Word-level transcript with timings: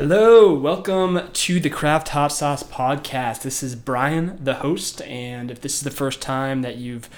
Hello, 0.00 0.54
welcome 0.54 1.28
to 1.30 1.60
the 1.60 1.68
Craft 1.68 2.08
Hot 2.08 2.32
Sauce 2.32 2.62
podcast. 2.62 3.42
This 3.42 3.62
is 3.62 3.76
Brian, 3.76 4.42
the 4.42 4.54
host, 4.54 5.02
and 5.02 5.50
if 5.50 5.60
this 5.60 5.74
is 5.74 5.82
the 5.82 5.90
first 5.90 6.22
time 6.22 6.62
that 6.62 6.76
you've 6.76 7.10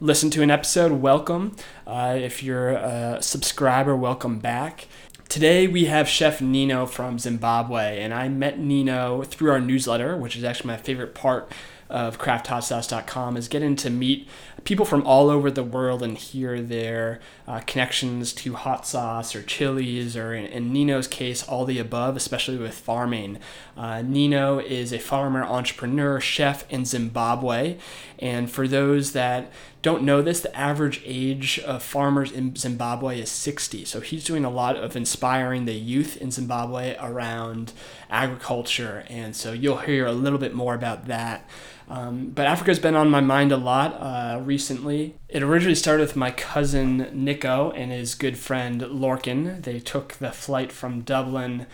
listened 0.00 0.34
to 0.34 0.42
an 0.42 0.50
episode, 0.50 0.92
welcome. 0.92 1.56
Uh, 1.86 2.14
if 2.20 2.42
you're 2.42 2.72
a 2.72 3.22
subscriber, 3.22 3.96
welcome 3.96 4.38
back. 4.38 4.86
Today 5.30 5.66
we 5.66 5.86
have 5.86 6.06
Chef 6.10 6.42
Nino 6.42 6.84
from 6.84 7.18
Zimbabwe, 7.18 8.02
and 8.02 8.12
I 8.12 8.28
met 8.28 8.58
Nino 8.58 9.22
through 9.22 9.52
our 9.52 9.60
newsletter, 9.60 10.14
which 10.14 10.36
is 10.36 10.44
actually 10.44 10.68
my 10.68 10.76
favorite 10.76 11.14
part 11.14 11.50
of 11.88 12.18
crafthotsauce.com 12.18 13.36
is 13.36 13.48
getting 13.48 13.76
to 13.76 13.90
meet 13.90 14.28
people 14.64 14.84
from 14.84 15.06
all 15.06 15.30
over 15.30 15.50
the 15.50 15.62
world 15.62 16.02
and 16.02 16.18
hear 16.18 16.60
their 16.60 17.20
uh, 17.46 17.60
connections 17.60 18.32
to 18.32 18.54
hot 18.54 18.86
sauce 18.86 19.34
or 19.34 19.42
chilies 19.42 20.16
or 20.16 20.34
in, 20.34 20.46
in, 20.46 20.72
Nino's 20.72 21.06
case 21.06 21.42
all 21.44 21.64
the 21.64 21.78
above 21.78 22.16
especially 22.16 22.56
with 22.56 22.74
farming. 22.74 23.38
Uh, 23.76 24.02
Nino 24.02 24.58
is 24.58 24.92
a 24.92 24.98
farmer 24.98 25.44
entrepreneur 25.44 26.20
chef 26.20 26.68
in 26.70 26.84
Zimbabwe. 26.84 27.76
And 28.18 28.50
for 28.50 28.66
those 28.66 29.12
that 29.12 29.52
don't 29.86 30.02
know 30.02 30.20
this 30.20 30.40
the 30.40 30.56
average 30.58 31.00
age 31.04 31.60
of 31.60 31.80
farmers 31.80 32.32
in 32.32 32.56
Zimbabwe 32.56 33.20
is 33.20 33.30
60 33.30 33.84
so 33.84 34.00
he's 34.00 34.24
doing 34.24 34.44
a 34.44 34.50
lot 34.50 34.74
of 34.74 34.96
inspiring 34.96 35.64
the 35.64 35.74
youth 35.74 36.16
in 36.16 36.32
Zimbabwe 36.32 36.96
around 36.98 37.72
agriculture 38.10 39.04
and 39.08 39.36
so 39.36 39.52
you'll 39.52 39.76
hear 39.76 40.04
a 40.04 40.10
little 40.10 40.40
bit 40.40 40.52
more 40.52 40.74
about 40.74 41.06
that 41.06 41.48
um, 41.88 42.30
but 42.30 42.46
Africa's 42.46 42.80
been 42.80 42.96
on 42.96 43.10
my 43.10 43.20
mind 43.20 43.52
a 43.52 43.56
lot 43.56 43.92
uh, 44.00 44.40
recently. 44.42 45.14
It 45.28 45.44
originally 45.44 45.76
started 45.76 46.02
with 46.02 46.16
my 46.16 46.32
cousin 46.32 47.08
Nico 47.12 47.70
and 47.70 47.92
his 47.92 48.16
good 48.16 48.36
friend 48.36 48.80
Lorcan. 48.80 49.62
They 49.62 49.78
took 49.78 50.14
the 50.14 50.32
flight 50.32 50.72
from 50.72 51.02
Dublin 51.02 51.66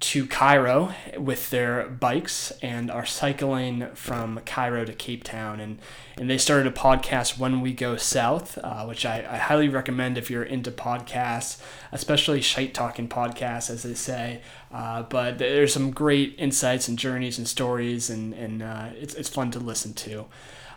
to 0.00 0.26
Cairo 0.26 0.94
with 1.18 1.50
their 1.50 1.86
bikes 1.86 2.52
and 2.62 2.90
are 2.90 3.04
cycling 3.04 3.86
from 3.94 4.40
Cairo 4.46 4.86
to 4.86 4.94
Cape 4.94 5.24
Town. 5.24 5.60
And, 5.60 5.78
and 6.16 6.28
they 6.28 6.38
started 6.38 6.66
a 6.66 6.74
podcast, 6.74 7.38
When 7.38 7.60
We 7.60 7.74
Go 7.74 7.96
South, 7.96 8.56
uh, 8.58 8.86
which 8.86 9.04
I, 9.04 9.18
I 9.28 9.36
highly 9.36 9.68
recommend 9.68 10.16
if 10.16 10.30
you're 10.30 10.42
into 10.42 10.70
podcasts, 10.70 11.60
especially 11.92 12.40
shite 12.40 12.72
talking 12.72 13.08
podcasts, 13.08 13.68
as 13.68 13.82
they 13.82 13.94
say. 13.94 14.40
Uh, 14.72 15.02
but 15.02 15.38
there's 15.38 15.74
some 15.74 15.90
great 15.90 16.34
insights 16.38 16.88
and 16.88 16.98
journeys 16.98 17.36
and 17.36 17.46
stories, 17.46 18.08
and, 18.08 18.32
and 18.32 18.62
uh, 18.62 18.88
it's, 18.94 19.14
it's 19.14 19.28
fun 19.28 19.50
to 19.50 19.58
listen 19.58 19.92
to. 19.92 20.24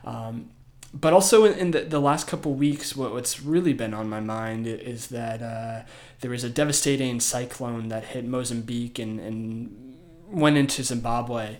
Um, 0.03 0.49
but 0.93 1.11
also 1.11 1.45
in, 1.45 1.53
in, 1.53 1.71
the, 1.71 1.81
the 1.81 1.99
last 1.99 2.27
couple 2.27 2.53
weeks, 2.53 2.95
what, 2.95 3.13
what's 3.13 3.41
really 3.41 3.73
been 3.73 3.93
on 3.93 4.09
my 4.09 4.19
mind 4.19 4.67
is 4.67 5.07
that 5.07 5.41
uh, 5.41 5.81
there 6.21 6.29
was 6.29 6.43
a 6.43 6.49
devastating 6.49 7.19
cyclone 7.19 7.89
that 7.89 8.05
hit 8.05 8.25
Mozambique 8.25 8.99
and, 8.99 9.19
and 9.19 9.97
went 10.27 10.55
into 10.55 10.83
Zimbabwe. 10.83 11.57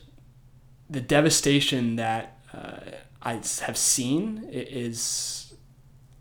The 0.89 1.02
devastation 1.02 1.95
that 1.95 2.38
uh, 2.54 2.78
I 3.23 3.34
have 3.61 3.78
seen 3.78 4.48
is 4.52 5.56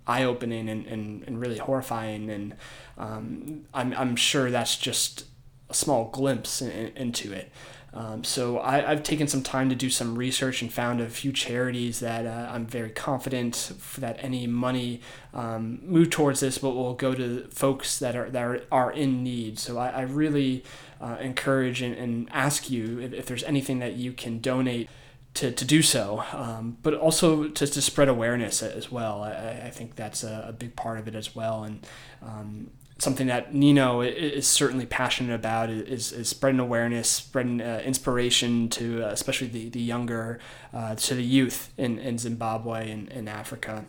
eye 0.06 0.24
opening 0.24 0.68
and, 0.68 0.86
and, 0.86 1.22
and 1.24 1.38
really 1.38 1.58
horrifying. 1.58 2.30
And 2.30 2.56
um, 2.96 3.66
I'm, 3.74 3.92
I'm 3.92 4.16
sure 4.16 4.50
that's 4.50 4.77
just 4.77 5.24
a 5.72 5.74
small 5.74 6.04
glimpse 6.10 6.62
in, 6.62 6.92
into 6.96 7.32
it. 7.32 7.50
Um, 7.94 8.24
so 8.24 8.58
I, 8.58 8.80
have 8.80 9.02
taken 9.02 9.28
some 9.28 9.42
time 9.42 9.68
to 9.68 9.74
do 9.74 9.90
some 9.90 10.16
research 10.16 10.62
and 10.62 10.72
found 10.72 11.02
a 11.02 11.10
few 11.10 11.30
charities 11.30 12.00
that 12.00 12.24
uh, 12.24 12.50
I'm 12.50 12.66
very 12.66 12.88
confident 12.88 13.72
that 13.98 14.16
any 14.20 14.46
money 14.46 15.02
um, 15.34 15.80
move 15.82 16.08
towards 16.08 16.40
this 16.40 16.56
but 16.56 16.70
will 16.70 16.94
go 16.94 17.14
to 17.14 17.46
folks 17.50 17.98
that 17.98 18.16
are 18.16 18.30
that 18.30 18.42
are, 18.42 18.60
are 18.72 18.90
in 18.90 19.22
need. 19.22 19.58
So 19.58 19.76
I, 19.76 19.88
I 19.88 20.00
really 20.02 20.64
uh, 21.02 21.18
encourage 21.20 21.82
and, 21.82 21.94
and, 21.94 22.28
ask 22.32 22.70
you 22.70 22.98
if, 23.00 23.12
if, 23.12 23.26
there's 23.26 23.42
anything 23.42 23.80
that 23.80 23.94
you 23.94 24.12
can 24.12 24.40
donate. 24.40 24.88
To, 25.36 25.50
to 25.50 25.64
do 25.64 25.80
so, 25.80 26.22
um, 26.34 26.76
but 26.82 26.92
also 26.92 27.48
to, 27.48 27.66
to 27.66 27.80
spread 27.80 28.10
awareness 28.10 28.62
as 28.62 28.92
well. 28.92 29.22
I, 29.22 29.62
I 29.64 29.70
think 29.70 29.96
that's 29.96 30.22
a, 30.22 30.44
a 30.48 30.52
big 30.52 30.77
part 30.77 30.98
of 30.98 31.08
it 31.08 31.14
as 31.14 31.34
well. 31.34 31.64
And 31.64 31.86
um, 32.20 32.70
something 33.02 33.27
that 33.27 33.52
Nino 33.52 34.01
is 34.01 34.46
certainly 34.46 34.86
passionate 34.86 35.35
about 35.35 35.70
is, 35.70 36.13
is 36.13 36.29
spreading 36.29 36.61
awareness, 36.61 37.08
spreading 37.08 37.61
uh, 37.61 37.83
inspiration 37.85 38.68
to 38.68 39.02
uh, 39.02 39.08
especially 39.08 39.48
the, 39.48 39.68
the 39.70 39.80
younger, 39.80 40.39
uh, 40.73 40.95
to 40.95 41.17
the 41.17 41.24
youth 41.24 41.73
in, 41.77 41.98
in 41.98 42.17
Zimbabwe 42.17 42.92
and 42.92 43.08
in 43.08 43.27
Africa. 43.27 43.85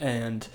And 0.00 0.48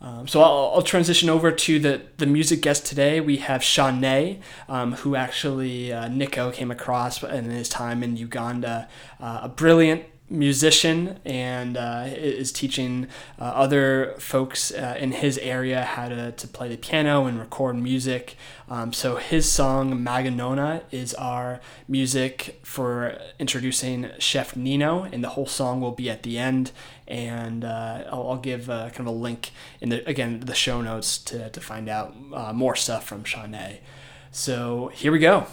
um, 0.00 0.26
so 0.26 0.40
I'll, 0.40 0.72
I'll, 0.76 0.82
transition 0.82 1.28
over 1.28 1.52
to 1.52 1.78
the, 1.78 2.00
the 2.16 2.24
music 2.24 2.62
guest 2.62 2.86
today. 2.86 3.20
We 3.20 3.38
have 3.38 3.60
Shanae, 3.60 4.40
um, 4.66 4.92
who 4.92 5.14
actually 5.14 5.92
uh, 5.92 6.08
Nico 6.08 6.50
came 6.50 6.70
across 6.70 7.22
in 7.22 7.50
his 7.50 7.68
time 7.68 8.02
in 8.02 8.16
Uganda, 8.16 8.88
uh, 9.20 9.40
a 9.42 9.48
brilliant 9.50 10.04
musician 10.30 11.18
and 11.24 11.76
uh, 11.76 12.04
is 12.06 12.52
teaching 12.52 13.06
uh, 13.40 13.44
other 13.44 14.14
folks 14.18 14.72
uh, 14.72 14.96
in 14.98 15.12
his 15.12 15.38
area 15.38 15.82
how 15.82 16.08
to, 16.08 16.32
to 16.32 16.48
play 16.48 16.68
the 16.68 16.76
piano 16.76 17.26
and 17.26 17.38
record 17.38 17.76
music. 17.76 18.36
Um, 18.68 18.92
so 18.92 19.16
his 19.16 19.50
song 19.50 19.94
Maganona 20.04 20.82
is 20.90 21.14
our 21.14 21.60
music 21.86 22.60
for 22.62 23.18
introducing 23.38 24.10
Chef 24.18 24.54
Nino, 24.54 25.04
and 25.04 25.24
the 25.24 25.30
whole 25.30 25.46
song 25.46 25.80
will 25.80 25.92
be 25.92 26.10
at 26.10 26.22
the 26.22 26.38
end. 26.38 26.72
And 27.06 27.64
uh, 27.64 28.04
I'll, 28.12 28.30
I'll, 28.30 28.38
give 28.38 28.68
uh, 28.68 28.90
kind 28.90 29.00
of 29.00 29.06
a 29.06 29.10
link 29.18 29.50
in 29.80 29.88
the 29.88 30.06
again 30.06 30.40
the 30.40 30.54
show 30.54 30.82
notes 30.82 31.16
to, 31.18 31.48
to 31.48 31.60
find 31.60 31.88
out 31.88 32.14
uh, 32.34 32.52
more 32.52 32.76
stuff 32.76 33.04
from 33.06 33.24
Shanae. 33.24 33.78
So 34.30 34.88
here 34.94 35.10
we 35.10 35.18
go. 35.18 35.46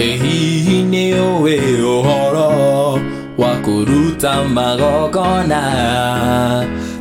Nĩ 0.00 1.04
ũĩ 1.12 1.56
ũhoro 1.94 2.50
wa 3.40 3.52
kũruta 3.64 4.34
magongona 4.56 5.62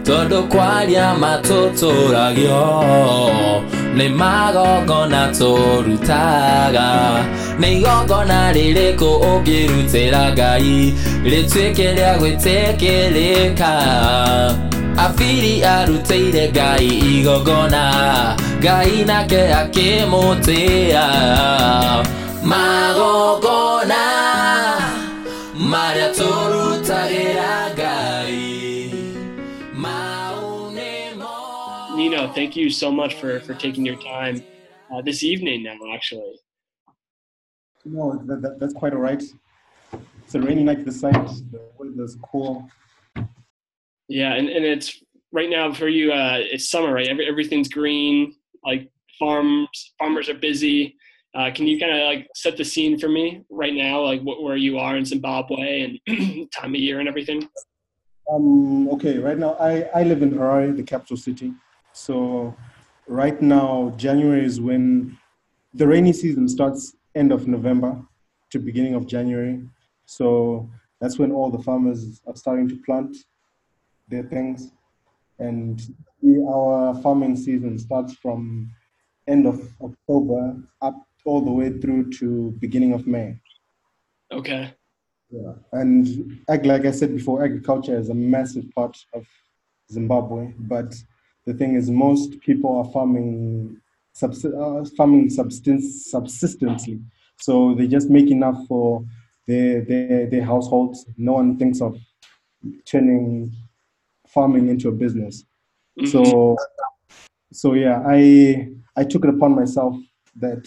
tondũ 0.05 0.39
kwaria 0.51 1.07
matũtũragio 1.21 2.65
nĩ 3.97 4.07
magongona 4.19 5.21
tũrutaga. 5.39 6.89
Nĩ 7.61 7.69
igongona 7.77 8.39
rĩrĩkũ 8.55 9.09
ũngĩrutĩra 9.31 10.23
ngai 10.37 10.93
rĩtuĩke 11.31 11.87
rĩa 11.97 12.13
gwĩtĩkĩrĩka? 12.21 13.73
Abiri 15.05 15.53
arutĩire 15.75 16.45
ngai 16.55 16.87
igongona 17.13 17.83
ngai 18.63 18.95
nake 19.09 19.41
akĩmũtĩa. 19.61 21.07
Magogona 22.43 24.05
marĩa 25.71 26.09
tũrutagĩra 26.17 27.53
ngai 27.75 28.59
Nino, 31.95 32.31
thank 32.31 32.55
you 32.55 32.69
so 32.69 32.89
much 32.91 33.15
for, 33.15 33.41
for 33.41 33.53
taking 33.53 33.85
your 33.85 33.97
time 33.97 34.41
uh, 34.89 35.01
this 35.01 35.21
evening 35.21 35.63
now, 35.63 35.75
actually. 35.93 36.39
No, 37.83 38.23
that, 38.25 38.41
that, 38.41 38.57
that's 38.57 38.73
quite 38.73 38.93
all 38.93 39.01
right. 39.01 39.21
It's 40.23 40.33
a 40.33 40.39
rainy 40.39 40.63
night 40.63 40.85
this 40.85 41.01
side. 41.01 41.13
The 41.51 41.61
weather's 41.77 42.15
cool. 42.21 42.69
Yeah, 44.07 44.33
and, 44.35 44.47
and 44.47 44.63
it's 44.63 45.03
right 45.33 45.49
now 45.49 45.73
for 45.73 45.89
you, 45.89 46.13
uh, 46.13 46.37
it's 46.39 46.69
summer, 46.69 46.93
right? 46.93 47.07
Every, 47.07 47.27
everything's 47.27 47.67
green, 47.67 48.35
like 48.63 48.89
farms, 49.19 49.93
farmers 49.99 50.29
are 50.29 50.35
busy. 50.35 50.95
Uh, 51.35 51.51
can 51.53 51.67
you 51.67 51.79
kind 51.79 51.91
of 51.91 51.99
like 52.05 52.27
set 52.35 52.57
the 52.57 52.65
scene 52.65 52.97
for 52.97 53.07
me 53.07 53.43
right 53.49 53.73
now, 53.73 54.01
like 54.01 54.21
where 54.21 54.55
you 54.55 54.79
are 54.79 54.97
in 54.97 55.05
Zimbabwe 55.05 55.99
and 56.07 56.51
time 56.51 56.73
of 56.73 56.81
year 56.81 56.99
and 56.99 57.07
everything? 57.07 57.47
Um, 58.31 58.89
okay, 58.89 59.17
right 59.17 59.37
now 59.37 59.53
I, 59.53 59.89
I 59.93 60.03
live 60.03 60.21
in 60.21 60.31
Harare, 60.31 60.75
the 60.75 60.83
capital 60.83 61.17
city. 61.17 61.53
So 61.93 62.55
right 63.07 63.39
now, 63.41 63.93
January 63.97 64.43
is 64.43 64.59
when 64.59 65.17
the 65.73 65.87
rainy 65.87 66.13
season 66.13 66.47
starts 66.47 66.95
end 67.15 67.31
of 67.31 67.47
November 67.47 68.01
to 68.51 68.59
beginning 68.59 68.95
of 68.95 69.05
January. 69.05 69.61
So 70.05 70.69
that's 70.99 71.19
when 71.19 71.31
all 71.31 71.51
the 71.51 71.61
farmers 71.63 72.21
are 72.25 72.35
starting 72.35 72.67
to 72.69 72.75
plant 72.85 73.15
their 74.07 74.23
things. 74.23 74.71
And 75.37 75.81
our 76.47 76.99
farming 77.01 77.35
season 77.35 77.77
starts 77.77 78.13
from 78.13 78.71
end 79.27 79.45
of 79.45 79.61
October 79.81 80.57
up 80.81 80.95
all 81.29 81.41
the 81.41 81.51
way 81.51 81.69
through 81.79 82.09
to 82.19 82.51
beginning 82.59 82.93
of 82.93 83.05
May. 83.05 83.29
Okay. 84.31 84.73
Yeah, 85.31 85.53
and 85.73 86.39
like 86.47 86.85
I 86.85 86.91
said 86.91 87.11
before, 87.15 87.43
agriculture 87.45 87.97
is 87.97 88.09
a 88.09 88.15
massive 88.15 88.65
part 88.73 88.97
of 89.13 89.27
Zimbabwe. 89.91 90.53
But 90.57 90.95
the 91.45 91.53
thing 91.53 91.75
is, 91.75 91.89
most 91.91 92.39
people 92.39 92.71
are 92.79 92.91
farming, 92.91 93.79
subs- 94.13 94.43
uh, 94.45 94.83
farming 94.97 95.29
subsistence 95.29 96.09
subsistently. 96.09 96.99
So 97.37 97.75
they 97.75 97.87
just 97.87 98.09
make 98.09 98.31
enough 98.31 98.57
for 98.67 99.05
their, 99.47 99.81
their 99.89 100.25
their 100.31 100.43
households. 100.43 101.05
No 101.15 101.33
one 101.33 101.57
thinks 101.57 101.79
of 101.79 101.93
turning 102.85 103.53
farming 104.27 104.69
into 104.69 104.89
a 104.89 104.91
business. 105.03 105.45
Mhm. 105.99 106.07
So, 106.11 106.21
so 107.51 107.73
yeah, 107.73 108.01
I 108.05 108.19
I 108.95 109.03
took 109.03 109.23
it 109.25 109.29
upon 109.35 109.51
myself 109.55 109.95
that 110.37 110.63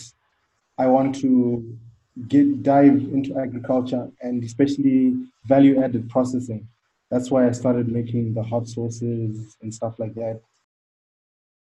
I 0.83 0.87
want 0.87 1.15
to 1.21 1.79
get 2.27 2.65
dive 2.65 2.99
into 3.17 3.39
agriculture 3.39 4.11
and 4.21 4.43
especially 4.43 5.15
value 5.45 5.81
added 5.81 6.11
processing. 6.11 6.67
That's 7.09 7.31
why 7.31 7.47
I 7.47 7.53
started 7.53 7.87
making 7.89 8.35
the 8.35 8.43
hot 8.43 8.67
sauces 8.67 9.57
and 9.63 9.73
stuff 9.73 10.01
like 10.01 10.15
that. 10.15 10.41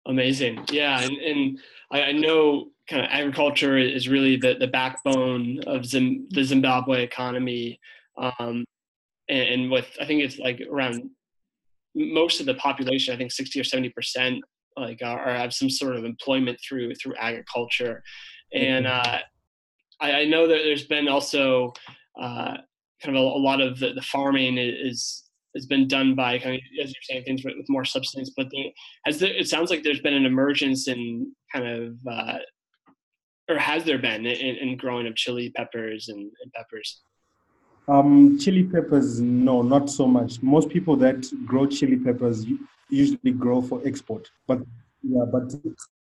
Amazing. 0.06 0.66
Yeah. 0.72 1.02
And, 1.02 1.18
and 1.18 1.60
I, 1.92 2.02
I 2.04 2.12
know 2.12 2.68
kind 2.88 3.04
of 3.04 3.10
agriculture 3.12 3.78
is 3.78 4.08
really 4.08 4.38
the, 4.38 4.54
the 4.54 4.68
backbone 4.68 5.62
of 5.66 5.86
Zim, 5.86 6.28
the 6.30 6.44
Zimbabwe 6.44 7.04
economy. 7.04 7.80
Um, 8.20 8.63
and, 9.30 9.46
and 9.54 9.72
with, 9.72 9.90
I 10.00 10.06
think 10.06 10.22
it's 10.22 10.38
like 10.38 10.62
around 10.72 11.10
most 11.96 12.40
of 12.40 12.46
the 12.46 12.54
population, 12.54 13.16
I 13.16 13.18
think 13.18 13.31
60 13.31 13.60
or 13.60 13.63
70% 13.63 14.42
like 14.78 15.02
are, 15.04 15.20
are 15.20 15.34
have 15.34 15.54
some 15.54 15.72
sort 15.72 15.96
of 15.96 16.06
employment 16.06 16.60
through, 16.62 16.94
through 16.96 17.16
agriculture. 17.16 18.04
And, 18.54 18.88
uh, 18.88 19.20
I, 20.00 20.12
I 20.12 20.26
know 20.26 20.48
that 20.48 20.62
there's 20.64 20.86
been 20.86 21.08
also, 21.08 21.74
uh, 22.22 22.58
kind 23.04 23.16
of 23.16 23.24
a, 23.24 23.26
a 23.26 23.42
lot 23.50 23.62
of 23.62 23.80
the, 23.80 23.94
the 23.94 24.02
farming 24.02 24.58
is, 24.58 25.24
has 25.56 25.66
been 25.66 25.88
done 25.88 26.14
by 26.14 26.38
kind 26.38 26.56
of, 26.56 26.62
as 26.84 26.90
you're 26.90 27.02
saying, 27.04 27.24
things 27.24 27.44
with, 27.44 27.56
with 27.58 27.70
more 27.70 27.86
substance, 27.86 28.32
but 28.36 28.50
the, 28.50 28.72
has 29.06 29.20
there, 29.20 29.34
it 29.34 29.48
sounds 29.48 29.70
like 29.70 29.84
there's 29.84 30.02
been 30.02 30.14
an 30.14 30.26
emergence 30.26 30.88
in 30.88 31.32
kind 31.54 31.68
of, 31.68 31.96
uh, 32.10 32.38
or 33.50 33.58
has 33.58 33.84
there 33.84 33.98
been 33.98 34.26
in, 34.26 34.56
in 34.58 34.78
growing 34.78 35.08
of 35.08 35.16
chili 35.16 35.52
peppers 35.56 36.10
and, 36.10 36.20
and 36.20 36.54
peppers? 36.54 37.02
Um, 37.88 38.38
chili 38.38 38.64
peppers, 38.64 39.22
no, 39.22 39.62
not 39.62 39.90
so 39.90 40.06
much. 40.06 40.44
Most 40.44 40.70
people 40.70 40.96
that 40.98 41.26
grow 41.46 41.66
chili 41.66 41.96
peppers 41.96 42.46
usually 42.90 43.32
grow 43.32 43.62
for 43.62 43.82
export, 43.86 44.30
but 44.46 44.60
yeah, 45.02 45.24
but 45.32 45.54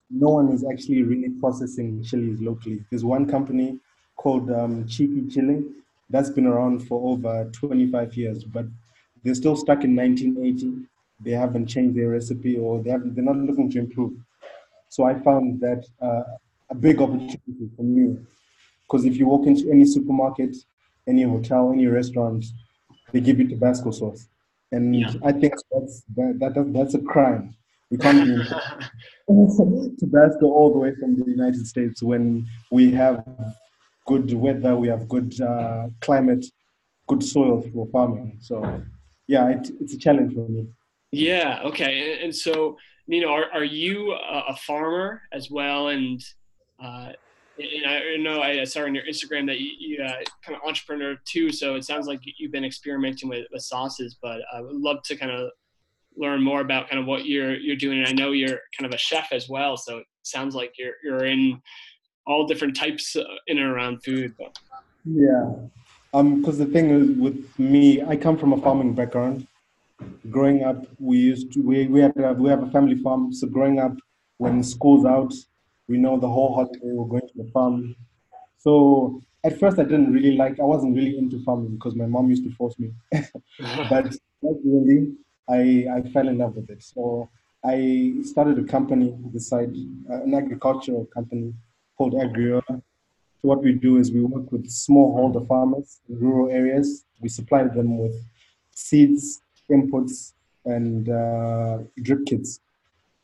no 0.10 0.30
one 0.30 0.50
is 0.52 0.66
actually 0.72 1.04
really 1.04 1.30
processing 1.30 2.04
chilies 2.04 2.42
locally. 2.42 2.84
There's 2.90 3.06
one 3.06 3.30
company 3.30 3.80
called 4.16 4.52
um, 4.52 4.88
Cheeky 4.88 5.28
Chili 5.30 5.64
that's 6.10 6.30
been 6.30 6.48
around 6.48 6.88
for 6.88 7.12
over 7.14 7.50
25 7.54 8.16
years, 8.18 8.44
but 8.44 8.66
they're 9.24 9.36
still 9.36 9.56
stuck 9.56 9.84
in 9.84 9.96
1980. 9.96 10.86
They 11.20 11.32
haven't 11.32 11.68
changed 11.68 11.98
their 11.98 12.10
recipe, 12.10 12.58
or 12.58 12.82
they 12.82 12.90
haven't. 12.90 13.14
They're 13.16 13.24
not 13.24 13.38
looking 13.38 13.70
to 13.72 13.80
improve. 13.80 14.14
So 14.90 15.04
I 15.06 15.20
found 15.20 15.60
that 15.62 15.86
uh, 16.02 16.24
a 16.70 16.76
big 16.76 17.02
opportunity 17.02 17.70
for 17.76 17.84
me, 17.84 18.18
because 18.84 19.06
if 19.06 19.18
you 19.18 19.28
walk 19.28 19.48
into 19.48 19.70
any 19.72 19.86
supermarket, 19.86 20.56
any 21.08 21.24
hotel, 21.24 21.72
any 21.74 21.88
restaurant, 21.88 22.46
they 23.12 23.22
give 23.22 23.40
you 23.40 23.48
Tabasco 23.48 23.92
sauce, 23.92 24.28
and 24.72 24.96
Yeah. 24.96 25.14
I 25.24 25.32
think 25.32 25.54
that's 25.72 26.04
that, 26.16 26.38
that, 26.40 26.54
that 26.56 26.74
that's 26.74 26.94
a 26.96 27.00
crime. 27.02 27.56
We 27.90 27.98
can't 27.98 28.26
be 29.28 29.96
Tabasco 30.00 30.46
all 30.46 30.72
the 30.72 30.80
way 30.80 30.94
from 30.96 31.18
the 31.18 31.26
United 31.26 31.66
States 31.66 32.02
when 32.04 32.46
we 32.72 32.92
have 32.92 33.24
good 34.10 34.34
weather, 34.34 34.76
we 34.76 34.88
have 34.88 35.08
good 35.08 35.40
uh, 35.42 35.88
climate, 36.02 36.46
good 37.08 37.24
soil 37.24 37.62
for 37.74 37.88
farming. 37.92 38.38
So, 38.42 38.82
yeah, 39.28 39.50
it, 39.50 39.70
it's 39.80 39.94
a 39.94 39.98
challenge 39.98 40.34
for 40.34 40.48
me. 40.48 40.68
yeah. 41.12 41.62
Okay. 41.64 41.94
And, 42.14 42.24
and 42.26 42.36
so, 42.36 42.78
you 43.08 43.22
know, 43.22 43.30
are, 43.30 43.46
are 43.54 43.64
you 43.64 44.14
a, 44.14 44.46
a 44.50 44.56
farmer 44.56 45.22
as 45.32 45.52
well? 45.52 45.90
And, 45.90 46.24
uh, 46.84 47.12
and 47.60 47.86
I 47.86 48.16
know 48.18 48.42
I 48.42 48.64
saw 48.64 48.84
on 48.84 48.96
your 48.96 49.04
Instagram 49.04 49.46
that 49.48 49.60
you, 49.60 49.72
you 49.80 50.04
uh, 50.04 50.24
kind 50.44 50.58
of 50.58 50.68
entrepreneur 50.68 51.16
too. 51.26 51.52
So 51.52 51.76
it 51.76 51.84
sounds 51.84 52.08
like 52.08 52.22
you've 52.38 52.52
been 52.52 52.66
experimenting 52.66 53.30
with, 53.30 53.46
with 53.52 53.62
sauces, 53.62 54.18
but 54.22 54.42
I 54.54 54.62
would 54.62 54.76
love 54.76 55.04
to 55.04 55.16
kind 55.16 55.32
of 55.32 55.52
learn 56.18 56.42
more 56.44 56.62
about 56.62 56.90
kind 56.90 57.00
of 57.00 57.08
what 57.08 57.26
you're 57.26 57.56
you're 57.56 57.76
doing. 57.76 58.00
And 58.00 58.08
I 58.08 58.12
know 58.12 58.32
you're 58.32 58.60
kind 58.78 58.86
of 58.86 58.94
a 58.94 58.98
chef 58.98 59.30
as 59.32 59.50
well, 59.50 59.78
so 59.78 59.98
it 59.98 60.06
sounds 60.24 60.56
like 60.56 60.74
you're 60.78 60.96
you're 61.04 61.26
in 61.26 61.62
all 62.28 62.46
different 62.46 62.76
types 62.76 63.16
uh, 63.16 63.24
in 63.48 63.58
and 63.58 63.68
around 63.68 64.04
food. 64.04 64.34
But 64.38 64.58
Yeah. 65.06 65.54
Um, 66.14 66.42
because 66.42 66.58
the 66.58 66.66
thing 66.66 66.90
is 66.90 67.10
with 67.18 67.60
me, 67.60 68.02
I 68.02 68.16
come 68.16 68.38
from 68.38 68.54
a 68.54 68.62
farming 68.62 68.94
background. 68.94 69.48
Growing 70.30 70.64
up, 70.64 70.86
we 71.00 71.18
used 71.18 71.52
to 71.54 71.62
we 71.62 71.88
we 71.88 72.00
had 72.02 72.14
a, 72.18 72.34
we 72.34 72.50
have 72.50 72.64
a 72.64 72.72
family 72.72 72.98
farm. 73.02 73.34
So 73.34 73.48
growing 73.48 73.80
up, 73.80 73.96
when 74.38 74.64
school's 74.64 75.06
out, 75.06 75.34
we 75.88 75.98
know 75.98 76.20
the 76.20 76.28
whole 76.28 76.54
holiday 76.56 76.80
we're 76.84 77.08
going 77.08 77.28
to 77.28 77.44
the 77.44 77.50
farm. 77.52 77.96
So 78.58 79.22
at 79.44 79.60
first, 79.60 79.80
I 79.80 79.84
didn't 79.84 80.14
really 80.14 80.36
like. 80.36 80.60
I 80.60 80.64
wasn't 80.64 80.96
really 80.96 81.18
into 81.18 81.44
farming 81.44 81.76
because 81.76 81.96
my 81.96 82.06
mom 82.06 82.30
used 82.30 82.44
to 82.44 82.52
force 82.56 82.78
me. 82.80 82.92
but 83.12 84.16
gradually, 84.42 85.14
I 85.50 85.86
I 85.96 86.02
fell 86.14 86.28
in 86.28 86.38
love 86.38 86.56
with 86.56 86.70
it. 86.70 86.84
So 86.84 87.30
I 87.64 88.14
started 88.24 88.58
a 88.60 88.64
company, 88.64 89.18
the 89.34 89.40
side, 89.40 89.76
uh, 90.10 90.24
an 90.24 90.34
agricultural 90.34 91.06
company 91.06 91.54
called 91.98 92.14
Agriola. 92.14 92.64
So 92.68 93.48
what 93.48 93.62
we 93.64 93.74
do 93.74 93.98
is 93.98 94.12
we 94.12 94.22
work 94.22 94.52
with 94.52 94.68
smallholder 94.68 95.48
farmers 95.48 96.00
in 96.10 96.20
rural 96.20 96.50
areas. 96.50 97.06
We 97.22 97.30
supply 97.30 97.64
them 97.64 97.98
with 97.98 98.16
seeds, 98.74 99.42
inputs, 99.70 100.34
and 100.66 101.10
uh, 101.10 101.80
drip 102.02 102.26
kits 102.26 102.60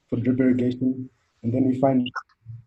for 0.10 0.18
drip 0.18 0.40
irrigation, 0.40 1.10
and 1.44 1.54
then 1.54 1.66
we 1.66 1.80
find 1.80 2.10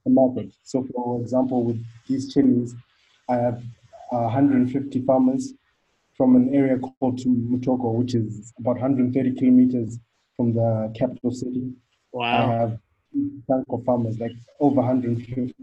a 0.06 0.10
market. 0.10 0.50
So, 0.62 0.86
for 0.94 1.20
example, 1.20 1.64
with 1.64 1.82
these 2.06 2.32
chilies, 2.32 2.74
I 3.28 3.36
have 3.36 3.62
uh, 4.12 4.28
150 4.32 5.02
farmers 5.02 5.52
from 6.18 6.34
an 6.36 6.52
area 6.52 6.76
called 6.78 7.20
Mutoko, 7.20 7.94
which 7.94 8.14
is 8.14 8.52
about 8.58 8.76
130 8.76 9.34
kilometers 9.36 9.98
from 10.36 10.52
the 10.52 10.92
capital 10.98 11.30
city. 11.30 11.72
I 12.20 12.42
have 12.42 12.78
of 13.70 13.84
farmers, 13.84 14.18
like 14.18 14.32
over 14.60 14.80
150, 14.80 15.54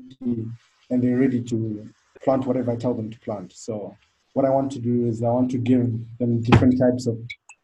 and 0.89 1.03
they're 1.03 1.17
ready 1.17 1.41
to 1.43 1.87
plant 2.23 2.45
whatever 2.47 2.71
I 2.71 2.75
tell 2.75 2.93
them 2.93 3.11
to 3.11 3.19
plant. 3.19 3.53
So 3.53 3.95
what 4.33 4.45
I 4.45 4.49
want 4.49 4.71
to 4.73 4.79
do 4.79 5.05
is 5.05 5.21
I 5.21 5.29
want 5.29 5.51
to 5.51 5.57
give 5.57 5.87
them 6.19 6.41
different 6.41 6.79
types 6.79 7.05
of 7.05 7.17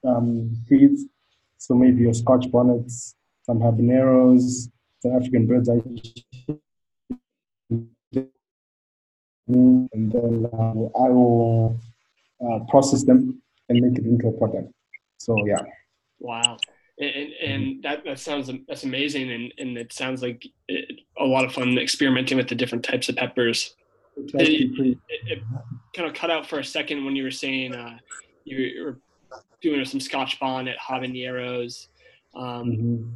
um, 0.06 0.54
seeds. 0.68 1.06
So 1.58 1.76
maybe 1.76 2.02
your 2.02 2.14
Scotch 2.14 2.52
bonnets, 2.52 3.16
some 3.44 3.60
habaneros, 3.60 4.70
some 5.00 5.16
African 5.16 5.48
bird's 5.48 5.70
eye, 5.70 5.82
and 9.48 10.12
then 10.12 10.50
uh, 10.54 11.04
I 11.04 11.10
will 11.10 11.80
uh, 12.46 12.60
process 12.70 13.04
them 13.04 13.42
and 13.70 13.82
make 13.82 13.98
it 13.98 14.06
into 14.06 14.28
a 14.28 14.32
product. 14.34 14.72
So 15.18 15.36
yeah. 15.46 15.62
wow, 16.20 16.58
and 17.00 17.34
and, 17.44 17.84
that 17.84 18.04
that 18.06 18.20
sounds 18.20 18.50
that's 18.68 18.84
amazing, 18.84 19.32
and 19.32 19.54
and 19.58 19.78
it 19.78 19.94
sounds 19.94 20.22
like 20.22 20.46
it, 20.68 21.02
a 21.20 21.26
lot 21.26 21.46
of 21.46 21.54
fun 21.54 21.78
experimenting 21.78 22.38
with 22.38 22.48
the 22.48 22.56
different 22.56 22.84
types 22.84 23.10
of 23.10 23.16
peppers. 23.16 23.76
Pretty 24.30 24.72
It, 24.78 24.98
it 25.26 25.44
kind 25.96 26.10
of 26.10 26.14
cut 26.14 26.30
out 26.30 26.46
for 26.46 26.60
a 26.60 26.66
second 26.66 27.06
when 27.06 27.16
you 27.16 27.24
were 27.24 27.32
saying 27.32 27.74
uh, 27.74 27.98
you 28.44 28.84
were 28.84 29.00
doing 29.62 29.84
some 29.86 30.00
Scotch 30.00 30.40
bonnet 30.40 30.78
habaneros. 30.78 31.88
Um, 32.36 32.72
Mhm. 32.72 33.14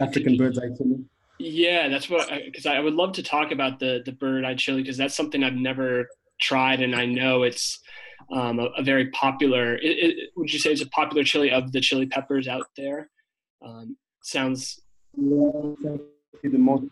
African 0.00 0.36
bird's 0.36 0.58
eye 0.58 0.70
chili. 0.76 1.04
Yeah, 1.38 1.88
that's 1.88 2.08
what 2.08 2.28
because 2.44 2.66
I, 2.66 2.76
I 2.76 2.80
would 2.80 2.94
love 2.94 3.12
to 3.12 3.22
talk 3.22 3.50
about 3.50 3.78
the 3.78 4.02
the 4.04 4.12
bird 4.12 4.44
eye 4.44 4.54
chili 4.54 4.82
because 4.82 4.96
that's 4.96 5.16
something 5.16 5.42
I've 5.42 5.54
never 5.54 6.08
tried 6.40 6.80
and 6.80 6.94
I 6.96 7.04
know 7.04 7.42
it's 7.42 7.80
um, 8.32 8.58
a, 8.58 8.64
a 8.78 8.82
very 8.82 9.10
popular. 9.10 9.74
It, 9.76 9.80
it, 9.82 10.30
would 10.36 10.52
you 10.52 10.58
say 10.58 10.72
it's 10.72 10.82
a 10.82 10.88
popular 10.88 11.24
chili 11.24 11.50
of 11.50 11.72
the 11.72 11.80
chili 11.80 12.06
peppers 12.06 12.48
out 12.48 12.66
there? 12.76 13.10
Um, 13.64 13.96
sounds 14.22 14.80
Yeah, 15.16 15.96
the 16.42 16.58
most 16.58 16.84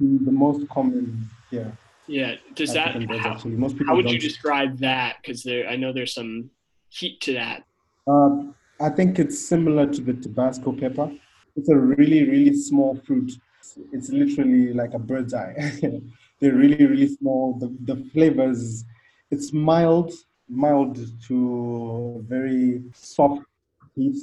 the 0.00 0.32
most 0.32 0.68
common 0.68 1.28
here. 1.50 1.76
yeah. 2.06 2.34
Does 2.54 2.72
that 2.74 2.94
how. 3.18 3.38
How 3.86 3.96
would 3.96 4.10
you 4.10 4.18
describe 4.18 4.78
that? 4.78 5.16
Because 5.20 5.42
there 5.42 5.68
I 5.68 5.76
know 5.76 5.92
there's 5.92 6.14
some 6.14 6.50
heat 6.88 7.20
to 7.22 7.34
that. 7.34 7.64
Uh, 8.06 8.52
I 8.80 8.88
think 8.90 9.18
it's 9.18 9.38
similar 9.38 9.86
to 9.86 10.00
the 10.00 10.14
Tabasco 10.14 10.72
pepper. 10.72 11.12
It's 11.56 11.68
a 11.68 11.76
really, 11.76 12.28
really 12.28 12.54
small 12.54 12.96
fruit. 13.06 13.32
It's, 13.60 13.78
it's 13.92 14.08
literally 14.10 14.72
like 14.72 14.94
a 14.94 14.98
bird's 14.98 15.34
eye. 15.34 15.54
They're 16.40 16.54
really, 16.54 16.84
really 16.84 17.08
small. 17.08 17.54
The, 17.58 17.68
the 17.84 18.04
flavors, 18.12 18.84
it's 19.30 19.52
mild, 19.52 20.12
mild 20.48 20.98
to 21.28 22.24
very 22.28 22.82
soft 22.94 23.44
heat, 23.94 24.16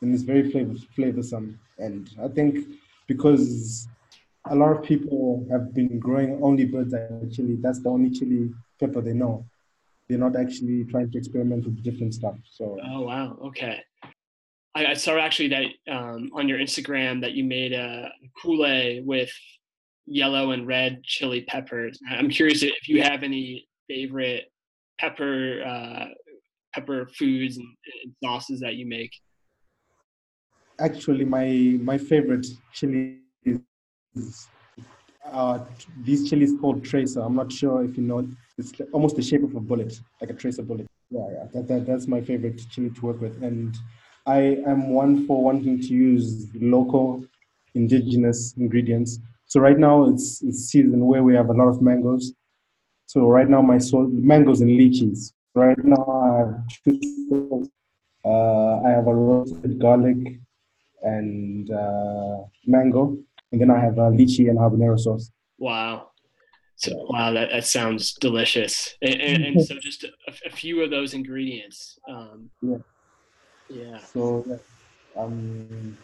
and 0.00 0.14
it's 0.14 0.22
very 0.22 0.50
flavor, 0.50 0.74
flavorsome. 0.96 1.56
And 1.78 2.10
I 2.22 2.28
think 2.28 2.66
because 3.06 3.88
a 4.46 4.54
lot 4.54 4.76
of 4.76 4.82
people 4.82 5.46
have 5.50 5.74
been 5.74 5.98
growing 5.98 6.42
only 6.42 6.64
bird's 6.64 6.94
eye 6.94 7.08
chili, 7.32 7.56
that's 7.60 7.80
the 7.80 7.88
only 7.88 8.10
chili 8.10 8.50
pepper 8.78 9.00
they 9.00 9.12
know. 9.12 9.44
They're 10.08 10.18
not 10.18 10.36
actually 10.36 10.84
trying 10.84 11.10
to 11.10 11.18
experiment 11.18 11.64
with 11.64 11.82
different 11.82 12.14
stuff. 12.14 12.36
So 12.50 12.78
Oh 12.82 13.02
wow, 13.02 13.38
okay. 13.46 13.82
I, 14.74 14.86
I 14.86 14.94
saw 14.94 15.18
actually 15.18 15.48
that 15.48 15.92
um, 15.92 16.30
on 16.34 16.48
your 16.48 16.58
Instagram 16.58 17.20
that 17.22 17.32
you 17.32 17.44
made 17.44 17.72
a 17.72 18.10
Kool-Aid 18.40 19.06
with 19.06 19.30
yellow 20.06 20.52
and 20.52 20.66
red 20.66 21.02
chili 21.04 21.42
peppers. 21.42 21.98
I'm 22.08 22.30
curious 22.30 22.62
if 22.62 22.88
you 22.88 23.02
have 23.02 23.22
any 23.22 23.68
favorite 23.88 24.50
pepper 24.98 25.62
uh, 25.66 26.06
pepper 26.74 27.08
foods 27.18 27.56
and, 27.56 27.66
and 28.04 28.14
sauces 28.22 28.60
that 28.60 28.74
you 28.74 28.86
make? 28.86 29.12
Actually, 30.80 31.24
my 31.24 31.78
my 31.82 31.98
favorite 31.98 32.46
chili 32.72 33.20
is 34.14 34.48
uh, 35.32 35.58
these 36.04 36.28
chilies 36.28 36.52
called 36.60 36.84
tracer. 36.84 37.20
I'm 37.20 37.34
not 37.34 37.52
sure 37.52 37.84
if 37.84 37.96
you 37.96 38.02
know. 38.04 38.28
It's 38.56 38.72
almost 38.92 39.16
the 39.16 39.22
shape 39.22 39.42
of 39.42 39.54
a 39.54 39.60
bullet, 39.60 40.00
like 40.20 40.30
a 40.30 40.34
tracer 40.34 40.62
bullet. 40.62 40.86
Yeah, 41.10 41.26
yeah. 41.32 41.44
That, 41.52 41.68
that 41.68 41.86
that's 41.86 42.06
my 42.06 42.20
favorite 42.20 42.60
chili 42.70 42.90
to 42.90 43.06
work 43.06 43.20
with, 43.20 43.42
and 43.42 43.76
I 44.26 44.58
am 44.66 44.90
one 44.90 45.26
for 45.26 45.42
wanting 45.42 45.80
to 45.80 45.88
use 45.88 46.48
local, 46.54 47.24
indigenous 47.74 48.54
ingredients. 48.56 49.18
So 49.46 49.60
right 49.60 49.78
now 49.78 50.04
it's 50.08 50.42
it's 50.42 50.66
season 50.66 51.06
where 51.06 51.22
we 51.22 51.34
have 51.34 51.48
a 51.48 51.54
lot 51.54 51.68
of 51.68 51.80
mangoes. 51.82 52.32
So 53.08 53.26
right 53.26 53.48
now 53.48 53.62
my 53.62 53.78
soul 53.78 54.06
mangoes 54.06 54.60
and 54.60 54.78
lychees. 54.78 55.32
Right 55.54 55.82
now 55.82 56.04
I 56.04 56.38
have 56.40 56.62
two. 56.84 57.70
Uh, 58.22 58.82
I 58.82 58.90
have 58.90 59.06
a 59.06 59.14
roasted 59.14 59.78
garlic 59.78 60.40
and 61.02 61.70
uh, 61.70 62.44
mango, 62.66 63.16
and 63.50 63.60
then 63.62 63.70
I 63.70 63.80
have 63.80 63.96
a 63.96 64.10
lychee 64.10 64.50
and 64.50 64.58
habanero 64.58 65.00
sauce. 65.00 65.30
Wow. 65.56 66.10
So 66.76 67.06
wow, 67.08 67.32
that, 67.32 67.48
that 67.50 67.64
sounds 67.64 68.12
delicious. 68.12 68.94
And, 69.00 69.20
and, 69.22 69.42
and 69.42 69.64
so 69.64 69.78
just 69.78 70.04
a, 70.04 70.10
a, 70.44 70.50
few 70.50 70.82
of 70.82 70.90
those 70.90 71.14
ingredients. 71.14 71.98
Um, 72.06 72.50
Yeah. 72.60 72.76
yeah. 73.70 73.98
So 74.00 74.60
um, 75.16 75.96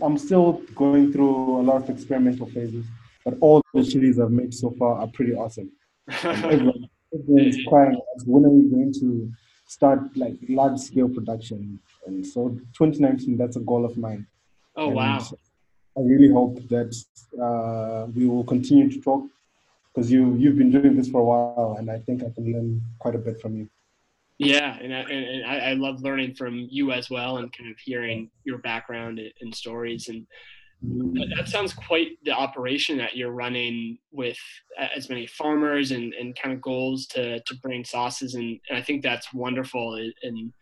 I'm 0.00 0.16
still 0.18 0.62
going 0.76 1.12
through 1.12 1.60
a 1.60 1.62
lot 1.62 1.82
of 1.82 1.90
experimental 1.90 2.46
phases, 2.46 2.86
but 3.24 3.34
all 3.40 3.60
the 3.74 3.82
chilies 3.82 4.20
I've 4.20 4.30
made 4.30 4.54
so 4.54 4.70
far 4.78 5.00
are 5.00 5.08
pretty 5.08 5.34
awesome. 5.34 5.72
Everyone, 6.08 6.88
is 7.12 7.58
crying 7.68 8.00
when 8.26 8.44
are 8.44 8.50
we 8.50 8.68
going 8.68 8.92
to 9.00 9.30
start 9.66 10.16
like 10.16 10.36
large 10.48 10.78
scale 10.78 11.08
production? 11.08 11.78
And 12.06 12.26
so 12.26 12.48
2019, 12.76 13.36
that's 13.36 13.56
a 13.56 13.60
goal 13.60 13.84
of 13.84 13.96
mine. 13.96 14.26
oh 14.76 14.88
And 14.88 14.96
wow. 14.96 15.26
I 15.96 16.00
really 16.00 16.30
hope 16.32 16.56
that 16.68 16.94
uh, 17.42 18.06
we 18.14 18.26
will 18.26 18.44
continue 18.44 18.88
to 18.90 19.00
talk 19.00 19.24
because 19.98 20.10
you 20.12 20.36
you've 20.36 20.56
been 20.56 20.70
doing 20.70 20.96
this 20.96 21.08
for 21.08 21.20
a 21.20 21.24
while, 21.24 21.76
and 21.78 21.90
I 21.90 21.98
think 21.98 22.22
I 22.22 22.30
can 22.30 22.52
learn 22.52 22.80
quite 23.00 23.16
a 23.16 23.18
bit 23.18 23.40
from 23.40 23.56
you. 23.56 23.68
Yeah, 24.38 24.78
and 24.80 24.94
I, 24.94 25.00
and, 25.00 25.44
I, 25.44 25.58
I 25.70 25.72
love 25.72 26.00
learning 26.02 26.34
from 26.34 26.68
you 26.70 26.92
as 26.92 27.10
well, 27.10 27.38
and 27.38 27.52
kind 27.52 27.70
of 27.70 27.76
hearing 27.78 28.30
your 28.44 28.58
background 28.58 29.20
and 29.40 29.54
stories. 29.54 30.08
And 30.08 30.26
that, 30.82 31.34
that 31.36 31.48
sounds 31.48 31.72
quite 31.72 32.12
the 32.24 32.30
operation 32.30 32.98
that 32.98 33.16
you're 33.16 33.32
running 33.32 33.98
with 34.12 34.38
as 34.94 35.08
many 35.08 35.26
farmers 35.26 35.90
and, 35.90 36.14
and 36.14 36.36
kind 36.36 36.54
of 36.54 36.60
goals 36.60 37.06
to 37.06 37.40
to 37.40 37.54
bring 37.56 37.84
sauces. 37.84 38.34
And, 38.34 38.60
and 38.68 38.78
I 38.78 38.82
think 38.82 39.02
that's 39.02 39.32
wonderful 39.32 39.96
in, 39.96 40.12
in 40.22 40.52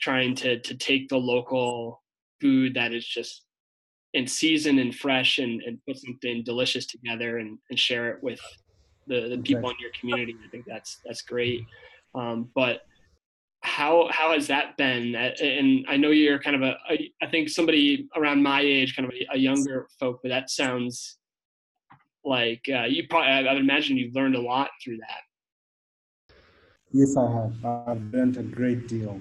trying 0.00 0.34
to 0.36 0.58
to 0.60 0.74
take 0.76 1.08
the 1.08 1.18
local 1.18 2.02
food 2.40 2.74
that 2.74 2.92
is 2.92 3.06
just 3.06 3.44
in 4.14 4.26
season 4.26 4.78
and 4.78 4.94
fresh 4.94 5.38
and, 5.38 5.62
and 5.62 5.78
put 5.86 5.98
something 5.98 6.42
delicious 6.44 6.86
together 6.86 7.38
and, 7.38 7.58
and 7.68 7.78
share 7.78 8.10
it 8.10 8.22
with 8.22 8.40
the, 9.06 9.28
the 9.28 9.38
people 9.38 9.68
in 9.68 9.76
your 9.78 9.90
community. 9.98 10.34
I 10.44 10.48
think 10.48 10.64
that's 10.66 10.98
that's 11.04 11.22
great. 11.22 11.60
Um, 12.14 12.48
but 12.54 12.80
how 13.66 14.08
how 14.10 14.32
has 14.32 14.46
that 14.46 14.76
been? 14.76 15.14
And 15.14 15.84
I 15.88 15.96
know 15.96 16.10
you're 16.10 16.38
kind 16.38 16.56
of 16.56 16.62
a, 16.62 16.76
I 17.20 17.26
think 17.26 17.48
somebody 17.48 18.08
around 18.14 18.42
my 18.42 18.60
age, 18.60 18.94
kind 18.94 19.08
of 19.08 19.14
a, 19.32 19.36
younger 19.36 19.88
folk, 19.98 20.20
but 20.22 20.28
that 20.28 20.50
sounds 20.50 21.18
like 22.24 22.64
uh, 22.72 22.84
you 22.84 23.06
probably 23.10 23.28
I 23.28 23.52
would 23.52 23.60
imagine 23.60 23.96
you've 23.96 24.14
learned 24.14 24.36
a 24.36 24.40
lot 24.40 24.70
through 24.82 24.98
that. 24.98 26.34
Yes, 26.92 27.16
I 27.16 27.30
have. 27.30 27.64
I've 27.64 28.14
learned 28.14 28.36
a 28.36 28.44
great 28.44 28.86
deal 28.86 29.20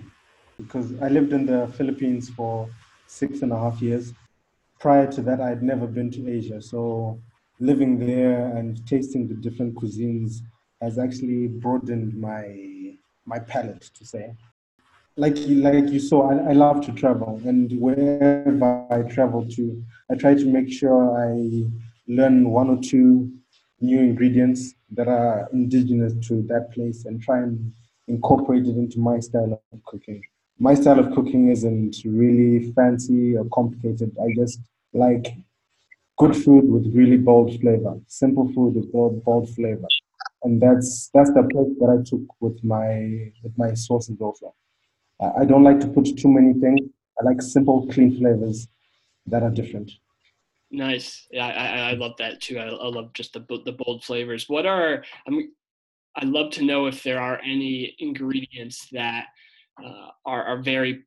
because 0.57 0.93
I 1.01 1.07
lived 1.09 1.33
in 1.33 1.47
the 1.47 1.67
Philippines 1.75 2.29
for 2.29 2.69
six 3.07 3.41
and 3.41 3.51
a 3.51 3.57
half 3.57 3.81
years. 3.81 4.13
Prior 4.79 5.11
to 5.11 5.21
that, 5.23 5.41
I'd 5.41 5.63
never 5.63 5.87
been 5.87 6.11
to 6.11 6.29
Asia. 6.29 6.61
So 6.61 7.19
living 7.59 7.97
there 7.97 8.55
and 8.55 8.85
tasting 8.85 9.27
the 9.27 9.33
different 9.33 9.73
cuisines 9.75 10.41
has 10.81 10.99
actually 10.99 11.47
broadened 11.47 12.13
my 12.15 12.74
my 13.25 13.39
palate, 13.39 13.89
to 13.95 14.05
say. 14.05 14.35
Like 15.17 15.37
you, 15.37 15.55
like 15.55 15.89
you 15.89 15.99
saw, 15.99 16.29
I, 16.29 16.49
I 16.49 16.53
love 16.53 16.85
to 16.85 16.91
travel, 16.91 17.41
and 17.45 17.71
wherever 17.79 18.85
I 18.91 19.01
travel 19.03 19.47
to, 19.51 19.83
I 20.11 20.15
try 20.15 20.35
to 20.35 20.45
make 20.45 20.71
sure 20.71 21.17
I 21.17 21.63
learn 22.07 22.49
one 22.49 22.69
or 22.69 22.81
two 22.81 23.31
new 23.79 23.99
ingredients 23.99 24.73
that 24.91 25.07
are 25.07 25.49
indigenous 25.53 26.13
to 26.27 26.41
that 26.43 26.71
place 26.73 27.05
and 27.05 27.21
try 27.21 27.39
and 27.39 27.73
incorporate 28.07 28.65
it 28.65 28.77
into 28.77 28.99
my 28.99 29.19
style 29.19 29.61
of 29.73 29.83
cooking. 29.85 30.21
My 30.59 30.73
style 30.73 30.99
of 30.99 31.13
cooking 31.13 31.49
isn't 31.49 31.97
really 32.05 32.71
fancy 32.73 33.35
or 33.35 33.45
complicated. 33.53 34.15
I 34.21 34.33
just 34.35 34.59
like 34.93 35.35
good 36.17 36.35
food 36.35 36.69
with 36.69 36.93
really 36.95 37.17
bold 37.17 37.59
flavor, 37.59 37.99
simple 38.07 38.51
food 38.53 38.75
with 38.75 38.91
bold, 38.91 39.23
bold 39.23 39.49
flavor. 39.55 39.87
And 40.45 40.61
that's 40.61 41.09
that's 41.11 41.33
the 41.33 41.39
approach 41.39 41.73
that 41.79 41.89
I 41.89 42.07
took 42.07 42.21
with 42.39 42.63
my 42.63 43.31
with 43.43 43.57
my 43.57 43.73
sauces 43.73 44.21
also. 44.21 44.53
I 45.19 45.43
don't 45.43 45.63
like 45.63 45.79
to 45.79 45.87
put 45.87 46.05
too 46.17 46.27
many 46.27 46.53
things. 46.53 46.87
I 47.19 47.25
like 47.25 47.41
simple, 47.41 47.87
clean 47.91 48.15
flavors 48.19 48.67
that 49.25 49.41
are 49.41 49.49
different. 49.49 49.91
Nice. 50.69 51.27
Yeah, 51.31 51.47
I, 51.47 51.51
I 51.51 51.89
I 51.89 51.93
love 51.93 52.13
that 52.19 52.41
too. 52.41 52.59
I, 52.59 52.65
I 52.65 52.87
love 52.87 53.11
just 53.13 53.33
the 53.33 53.39
the 53.65 53.71
bold 53.71 54.03
flavors. 54.03 54.47
What 54.47 54.67
are 54.67 55.03
I 55.27 55.29
mean? 55.31 55.51
I'd 56.15 56.27
love 56.27 56.51
to 56.53 56.63
know 56.63 56.85
if 56.85 57.01
there 57.01 57.19
are 57.19 57.41
any 57.41 57.95
ingredients 57.97 58.87
that 58.91 59.25
uh, 59.83 60.09
are 60.27 60.43
are 60.43 60.61
very 60.61 61.05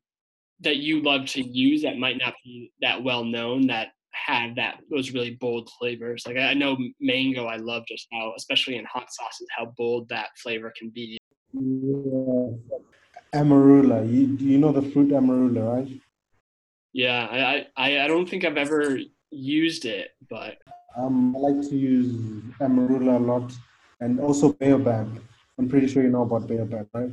that 0.59 0.77
you 0.77 1.01
love 1.01 1.27
to 1.27 1.41
use 1.41 1.83
that 1.83 1.97
might 1.97 2.17
not 2.17 2.33
be 2.43 2.73
that 2.81 3.01
well 3.01 3.23
known 3.23 3.67
that 3.67 3.93
have 4.25 4.55
that 4.55 4.79
those 4.89 5.11
really 5.11 5.37
bold 5.39 5.69
flavors. 5.79 6.23
Like 6.25 6.37
I 6.37 6.51
I 6.51 6.53
know 6.53 6.77
mango. 6.99 7.45
I 7.45 7.57
love 7.57 7.83
just 7.87 8.07
how, 8.11 8.33
especially 8.37 8.77
in 8.77 8.85
hot 8.85 9.11
sauces, 9.11 9.47
how 9.57 9.73
bold 9.77 10.09
that 10.09 10.29
flavor 10.41 10.73
can 10.77 10.89
be. 10.89 11.17
Yeah. 11.53 12.49
Amarula. 13.33 14.01
You, 14.11 14.35
you 14.39 14.57
know 14.57 14.71
the 14.71 14.81
fruit 14.91 15.09
amarula, 15.09 15.63
right? 15.75 16.01
Yeah, 16.93 17.27
I 17.29 17.67
I, 17.77 18.03
I 18.03 18.07
don't 18.07 18.27
think 18.27 18.43
I've 18.45 18.57
ever 18.57 18.99
used 19.31 19.85
it, 19.85 20.11
but 20.29 20.57
Um, 20.97 21.35
I 21.35 21.39
like 21.39 21.69
to 21.69 21.75
use 21.77 22.11
amarula 22.59 23.15
a 23.17 23.23
lot, 23.31 23.53
and 24.01 24.19
also 24.19 24.53
baobab. 24.53 25.21
I'm 25.57 25.69
pretty 25.69 25.87
sure 25.87 26.01
you 26.03 26.09
know 26.09 26.23
about 26.23 26.47
baobab, 26.47 26.87
right? 26.93 27.11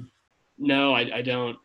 no, 0.58 0.94
I, 0.94 1.18
I 1.18 1.22
don't. 1.22 1.58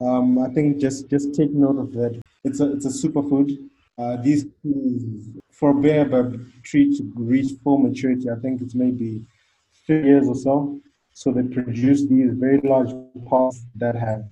Um, 0.00 0.38
I 0.38 0.48
think 0.52 0.78
just 0.78 1.08
just 1.08 1.34
take 1.34 1.52
note 1.52 1.78
of 1.78 1.92
that. 1.92 2.20
It's 2.44 2.60
a 2.60 2.72
it's 2.74 2.84
a 2.84 2.92
superfood. 2.92 3.48
Uh, 3.96 4.16
these 4.16 4.46
trees, 4.60 5.28
for 5.52 5.70
a 5.70 5.74
baobab 5.74 6.40
tree 6.64 6.96
to 6.96 7.12
reach 7.14 7.52
full 7.62 7.78
maturity, 7.78 8.28
I 8.28 8.36
think 8.36 8.60
it's 8.60 8.74
maybe 8.74 9.22
three 9.86 10.04
years 10.04 10.26
or 10.28 10.34
so. 10.34 10.80
So 11.12 11.30
they 11.30 11.42
produce 11.44 12.06
these 12.08 12.32
very 12.34 12.60
large 12.64 12.90
pods 13.28 13.64
that 13.76 13.94
have 13.94 14.24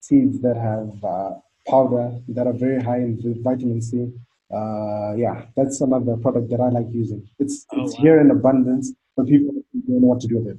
seeds 0.00 0.40
that 0.40 0.56
have 0.56 1.04
uh, 1.04 1.34
powder 1.68 2.18
that 2.28 2.46
are 2.46 2.54
very 2.54 2.82
high 2.82 3.00
in 3.00 3.42
vitamin 3.42 3.82
C. 3.82 4.10
Uh, 4.50 5.14
yeah, 5.16 5.44
that's 5.56 5.80
another 5.82 6.16
product 6.16 6.48
that 6.50 6.60
I 6.60 6.68
like 6.70 6.86
using. 6.90 7.28
It's 7.38 7.66
Oh, 7.72 7.82
it's 7.82 7.96
wow. 7.96 8.02
here 8.02 8.20
in 8.20 8.30
abundance, 8.30 8.92
but 9.16 9.26
people 9.26 9.54
don't 9.86 10.00
know 10.00 10.08
what 10.08 10.20
to 10.20 10.28
do 10.28 10.38
with 10.38 10.48
it. 10.54 10.58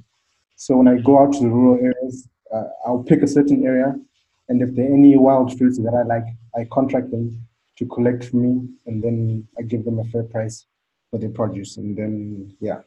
So 0.56 0.76
when 0.76 0.86
I 0.86 0.98
go 0.98 1.18
out 1.20 1.32
to 1.34 1.40
the 1.40 1.48
rural 1.48 1.78
areas, 1.84 2.28
uh, 2.52 2.64
I'll 2.86 3.02
pick 3.02 3.22
a 3.22 3.26
certain 3.26 3.64
area, 3.66 3.96
and 4.48 4.62
if 4.62 4.74
there 4.76 4.88
are 4.88 4.94
any 4.94 5.16
wild 5.16 5.56
fruits 5.58 5.78
that 5.78 5.94
I 5.94 6.02
like, 6.02 6.26
I 6.56 6.64
contract 6.72 7.10
them 7.10 7.40
to 7.76 7.86
collect 7.86 8.24
for 8.24 8.36
me, 8.36 8.68
and 8.86 9.02
then 9.02 9.46
I 9.58 9.62
give 9.62 9.84
them 9.84 9.98
a 9.98 10.04
fair 10.04 10.22
price 10.22 10.66
for 11.10 11.18
their 11.18 11.30
produce, 11.30 11.76
and 11.76 11.96
then 11.96 12.56
yeah, 12.60 12.80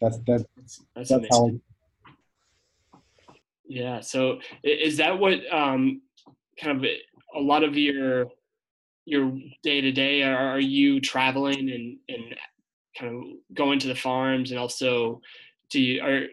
that's 0.00 0.18
that. 0.18 0.46
That's, 0.56 0.82
that's 0.94 1.08
That's 1.10 1.26
how. 1.30 1.50
Yeah. 3.66 4.00
So 4.00 4.40
is 4.64 4.96
that 4.96 5.18
what 5.18 5.38
um, 5.52 6.02
kind 6.60 6.76
of 6.76 6.90
a 7.36 7.40
lot 7.40 7.62
of 7.62 7.76
your 7.76 8.26
your 9.04 9.32
day 9.62 9.80
to 9.80 9.92
day? 9.92 10.22
Are 10.22 10.36
are 10.36 10.60
you 10.60 11.00
traveling 11.00 11.70
and 11.70 11.98
and 12.08 12.36
kind 12.98 13.14
of 13.14 13.54
going 13.54 13.78
to 13.78 13.88
the 13.88 13.94
farms 13.94 14.50
and 14.50 14.58
also 14.58 15.20
do 15.70 15.80
you 15.80 16.02
are 16.02 16.24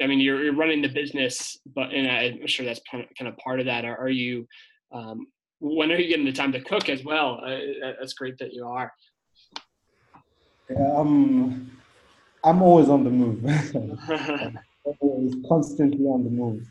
I 0.00 0.06
mean 0.06 0.20
you're, 0.20 0.44
you're 0.44 0.54
running 0.54 0.82
the 0.82 0.88
business, 0.88 1.58
but 1.74 1.92
and 1.92 2.10
I'm 2.10 2.46
sure 2.46 2.66
that's 2.66 2.80
kind 2.90 3.02
of, 3.02 3.10
kind 3.18 3.28
of 3.28 3.36
part 3.38 3.60
of 3.60 3.66
that. 3.66 3.84
Are, 3.84 3.96
are 3.96 4.10
you 4.10 4.46
um, 4.92 5.26
when 5.62 5.92
are 5.92 5.96
you 5.96 6.08
getting 6.08 6.24
the 6.24 6.32
time 6.32 6.50
to 6.52 6.60
cook 6.60 6.88
as 6.88 7.04
well? 7.04 7.40
Uh, 7.44 7.92
that's 8.00 8.14
great 8.14 8.36
that 8.38 8.52
you 8.52 8.66
are. 8.66 8.92
Yeah, 10.68 10.94
um, 10.96 11.70
I'm 12.42 12.62
always 12.62 12.88
on 12.88 13.04
the 13.04 13.10
move. 13.10 13.44
always 15.00 15.34
constantly 15.48 16.04
on 16.06 16.24
the 16.24 16.30
move. 16.30 16.66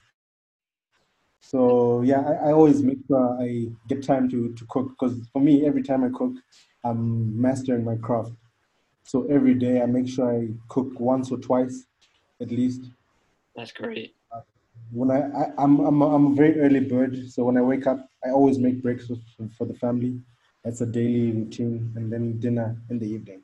So 1.40 2.02
yeah, 2.02 2.20
I, 2.20 2.50
I 2.50 2.52
always 2.52 2.84
make 2.84 2.98
sure 3.08 3.42
I 3.42 3.68
get 3.88 4.04
time 4.06 4.30
to, 4.30 4.54
to 4.54 4.66
cook 4.70 4.90
because 4.90 5.18
for 5.32 5.42
me, 5.42 5.66
every 5.66 5.84
time 5.84 6.04
I 6.04 6.10
cook, 6.10 6.34
I'm 6.84 7.40
mastering 7.40 7.86
my 7.86 7.96
craft. 7.96 8.32
So 9.04 9.26
every 9.28 9.54
day 9.54 9.82
I 9.82 9.86
make 9.86 10.10
sure 10.10 10.30
I 10.30 10.50
cook 10.68 11.00
once 11.00 11.32
or 11.32 11.38
twice 11.38 11.86
at 12.42 12.52
least. 12.52 12.82
that's 13.56 13.72
great. 13.72 14.16
When 14.92 15.12
I, 15.12 15.22
I 15.22 15.52
I'm 15.58 15.80
I'm 15.80 16.02
a, 16.02 16.16
I'm 16.16 16.28
a 16.28 16.36
very 16.36 16.60
early 16.60 16.82
bird, 16.82 17.30
so 17.30 17.46
when 17.46 17.58
I 17.58 17.62
wake 17.62 17.88
up, 17.88 18.08
I 18.26 18.30
always 18.30 18.58
make 18.60 18.82
breakfast 18.82 19.22
for, 19.38 19.48
for 19.58 19.66
the 19.66 19.74
family. 19.74 20.20
That's 20.64 20.82
a 20.82 20.86
daily 20.86 21.32
routine, 21.32 21.94
and 21.96 22.12
then 22.12 22.40
dinner 22.40 22.78
in 22.90 23.00
the 23.00 23.08
evening. 23.08 23.42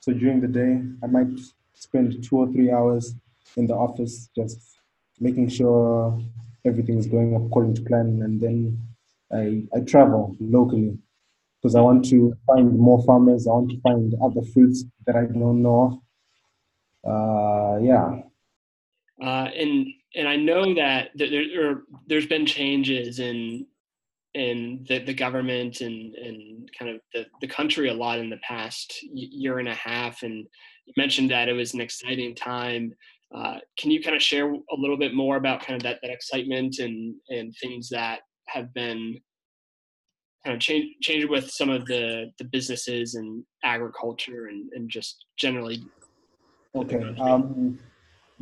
So 0.00 0.12
during 0.12 0.40
the 0.40 0.48
day, 0.48 0.82
I 1.02 1.06
might 1.06 1.38
spend 1.74 2.22
two 2.22 2.38
or 2.38 2.46
three 2.46 2.70
hours 2.70 3.14
in 3.56 3.66
the 3.66 3.74
office, 3.74 4.28
just 4.36 4.58
making 5.18 5.48
sure 5.48 6.20
everything 6.64 6.98
is 6.98 7.06
going 7.06 7.34
according 7.34 7.74
to 7.74 7.82
plan, 7.82 8.22
and 8.22 8.40
then 8.40 8.78
I 9.32 9.64
I 9.74 9.80
travel 9.80 10.36
locally 10.40 10.98
because 11.60 11.74
I 11.74 11.80
want 11.80 12.04
to 12.06 12.34
find 12.46 12.78
more 12.78 13.02
farmers. 13.04 13.46
I 13.46 13.50
want 13.52 13.70
to 13.70 13.80
find 13.80 14.14
other 14.22 14.42
fruits 14.52 14.84
that 15.06 15.16
I 15.16 15.24
don't 15.26 15.62
know 15.62 16.00
of. 17.04 17.10
Uh, 17.10 17.78
yeah. 17.82 18.20
Uh, 19.22 19.48
and 19.54 19.86
and 20.14 20.28
I 20.28 20.36
know 20.36 20.74
that 20.74 21.10
there, 21.14 21.28
there 21.28 21.82
there's 22.06 22.26
been 22.26 22.46
changes 22.46 23.18
in 23.18 23.66
in 24.34 24.84
the, 24.88 25.00
the 25.00 25.14
government 25.14 25.80
and, 25.80 26.14
and 26.14 26.70
kind 26.78 26.92
of 26.92 27.00
the, 27.12 27.26
the 27.40 27.48
country 27.48 27.88
a 27.88 27.94
lot 27.94 28.18
in 28.18 28.30
the 28.30 28.38
past 28.38 28.96
year 29.12 29.58
and 29.58 29.68
a 29.68 29.74
half. 29.74 30.22
And 30.22 30.46
you 30.86 30.94
mentioned 30.96 31.30
that 31.30 31.48
it 31.48 31.52
was 31.52 31.74
an 31.74 31.80
exciting 31.80 32.34
time. 32.34 32.94
Uh, 33.34 33.58
can 33.78 33.90
you 33.90 34.00
kind 34.00 34.14
of 34.14 34.22
share 34.22 34.52
a 34.52 34.76
little 34.76 34.96
bit 34.96 35.14
more 35.14 35.36
about 35.36 35.60
kind 35.60 35.76
of 35.76 35.82
that, 35.82 35.98
that 36.02 36.12
excitement 36.12 36.78
and, 36.78 37.14
and 37.30 37.52
things 37.60 37.88
that 37.88 38.20
have 38.46 38.72
been 38.72 39.20
kind 40.44 40.54
of 40.54 40.60
change, 40.60 40.94
change 41.02 41.24
with 41.24 41.50
some 41.50 41.68
of 41.68 41.84
the, 41.86 42.30
the 42.38 42.44
businesses 42.44 43.16
and 43.16 43.44
agriculture 43.64 44.46
and, 44.46 44.70
and 44.74 44.88
just 44.88 45.24
generally? 45.38 45.82
Okay. 46.76 47.16
Um, 47.20 47.78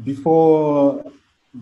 before 0.05 1.03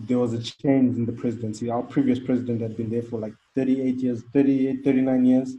there 0.05 0.19
was 0.19 0.33
a 0.33 0.41
change 0.41 0.97
in 0.97 1.05
the 1.05 1.11
presidency. 1.11 1.69
Our 1.69 1.83
previous 1.83 2.19
president 2.19 2.61
had 2.61 2.77
been 2.77 2.89
there 2.89 3.01
for 3.01 3.19
like 3.19 3.33
38 3.55 3.95
years, 3.97 4.23
38, 4.33 4.83
39 4.83 5.25
years, 5.25 5.55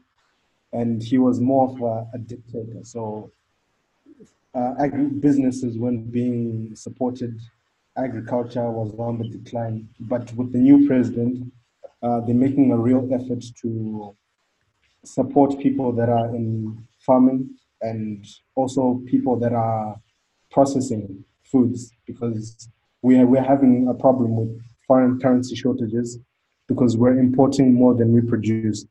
and 0.72 1.02
he 1.02 1.18
was 1.18 1.40
more 1.40 1.70
of 1.70 1.80
a, 1.82 2.16
a 2.16 2.18
dictator. 2.18 2.80
So 2.82 3.32
uh, 4.54 4.74
agri 4.78 5.06
businesses 5.06 5.76
weren't 5.78 6.10
being 6.12 6.74
supported. 6.74 7.38
Agriculture 7.96 8.70
was 8.70 8.94
on 8.98 9.18
the 9.18 9.28
decline. 9.28 9.88
But 10.00 10.32
with 10.34 10.52
the 10.52 10.58
new 10.58 10.86
president, 10.86 11.52
uh, 12.02 12.20
they're 12.20 12.34
making 12.34 12.70
a 12.72 12.78
real 12.78 13.08
effort 13.12 13.44
to 13.62 14.14
support 15.04 15.58
people 15.58 15.92
that 15.92 16.08
are 16.08 16.34
in 16.34 16.86
farming 17.00 17.50
and 17.80 18.26
also 18.54 19.00
people 19.06 19.36
that 19.38 19.52
are 19.52 20.00
processing 20.50 21.24
foods 21.44 21.92
because 22.06 22.68
we 23.02 23.18
are, 23.18 23.26
we're 23.26 23.42
having 23.42 23.88
a 23.88 23.94
problem 23.94 24.36
with 24.36 24.60
foreign 24.86 25.18
currency 25.20 25.54
shortages 25.54 26.18
because 26.66 26.96
we're 26.96 27.18
importing 27.18 27.74
more 27.74 27.94
than 27.94 28.12
we 28.12 28.20
produce. 28.20 28.86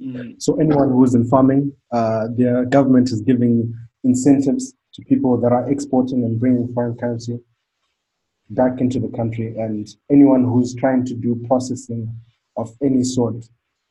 Mm. 0.00 0.40
So 0.40 0.54
anyone 0.60 0.90
who's 0.90 1.14
in 1.14 1.24
farming, 1.24 1.72
uh, 1.92 2.28
their 2.36 2.64
government 2.64 3.10
is 3.10 3.20
giving 3.20 3.74
incentives 4.04 4.74
to 4.94 5.02
people 5.02 5.36
that 5.40 5.52
are 5.52 5.70
exporting 5.70 6.24
and 6.24 6.38
bringing 6.38 6.72
foreign 6.72 6.96
currency 6.96 7.38
back 8.50 8.80
into 8.80 8.98
the 8.98 9.08
country. 9.08 9.54
And 9.56 9.88
anyone 10.10 10.44
who's 10.44 10.74
trying 10.74 11.04
to 11.06 11.14
do 11.14 11.42
processing 11.46 12.14
of 12.56 12.70
any 12.82 13.04
sort, 13.04 13.44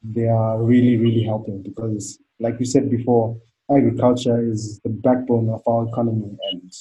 they 0.04 0.28
are 0.28 0.62
really, 0.62 0.98
really 0.98 1.24
helping 1.24 1.62
because, 1.62 2.20
like 2.40 2.56
you 2.60 2.66
said 2.66 2.90
before, 2.90 3.38
agriculture 3.70 4.42
is 4.50 4.80
the 4.84 4.90
backbone 4.90 5.50
of 5.50 5.62
our 5.68 5.88
economy 5.88 6.38
and 6.52 6.74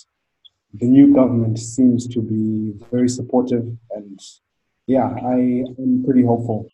the 0.80 0.86
new 0.86 1.14
government 1.14 1.58
seems 1.58 2.06
to 2.06 2.20
be 2.20 2.72
very 2.90 3.08
supportive 3.08 3.66
and 3.90 4.20
yeah 4.86 5.08
i 5.24 5.34
am 5.34 6.02
pretty 6.04 6.24
hopeful. 6.24 6.68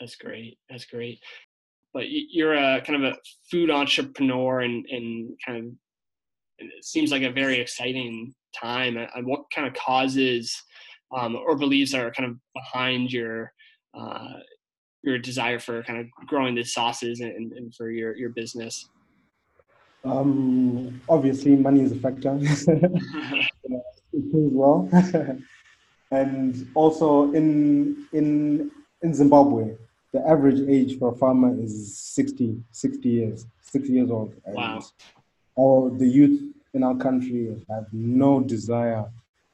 That's 0.00 0.16
great 0.16 0.58
that's 0.68 0.86
great. 0.86 1.20
But 1.92 2.04
you're 2.08 2.54
a 2.54 2.82
kind 2.82 3.04
of 3.04 3.12
a 3.14 3.16
food 3.50 3.70
entrepreneur 3.70 4.60
and, 4.60 4.84
and 4.90 5.30
kind 5.44 5.58
of 5.58 5.72
it 6.58 6.84
seems 6.84 7.10
like 7.10 7.22
a 7.22 7.30
very 7.30 7.58
exciting 7.58 8.34
time. 8.58 8.96
And 8.96 9.26
what 9.26 9.44
kind 9.54 9.66
of 9.66 9.74
causes 9.74 10.62
um, 11.16 11.36
or 11.36 11.56
beliefs 11.56 11.94
are 11.94 12.10
kind 12.10 12.30
of 12.30 12.36
behind 12.54 13.12
your 13.12 13.52
uh, 13.98 14.34
your 15.02 15.18
desire 15.18 15.58
for 15.58 15.82
kind 15.84 16.00
of 16.00 16.26
growing 16.26 16.54
the 16.54 16.64
sauces 16.64 17.20
and, 17.20 17.52
and 17.52 17.74
for 17.74 17.90
your, 17.90 18.16
your 18.16 18.30
business 18.30 18.88
um, 20.06 21.00
obviously, 21.08 21.56
money 21.56 21.82
is 21.82 21.92
a 21.92 21.96
factor. 21.96 22.38
it 22.40 24.30
plays 24.30 24.50
well, 24.52 24.88
and 26.10 26.68
also 26.74 27.32
in 27.32 28.06
in 28.12 28.70
in 29.02 29.14
Zimbabwe, 29.14 29.76
the 30.12 30.26
average 30.26 30.60
age 30.68 30.98
for 30.98 31.12
a 31.12 31.16
farmer 31.16 31.54
is 31.60 31.98
60, 31.98 32.62
60 32.70 33.08
years, 33.08 33.46
60 33.60 33.92
years 33.92 34.10
old. 34.10 34.34
Wow. 34.46 34.82
All 35.54 35.90
the 35.90 36.06
youth 36.06 36.54
in 36.74 36.82
our 36.82 36.96
country 36.96 37.64
have 37.70 37.86
no 37.92 38.40
desire 38.40 39.04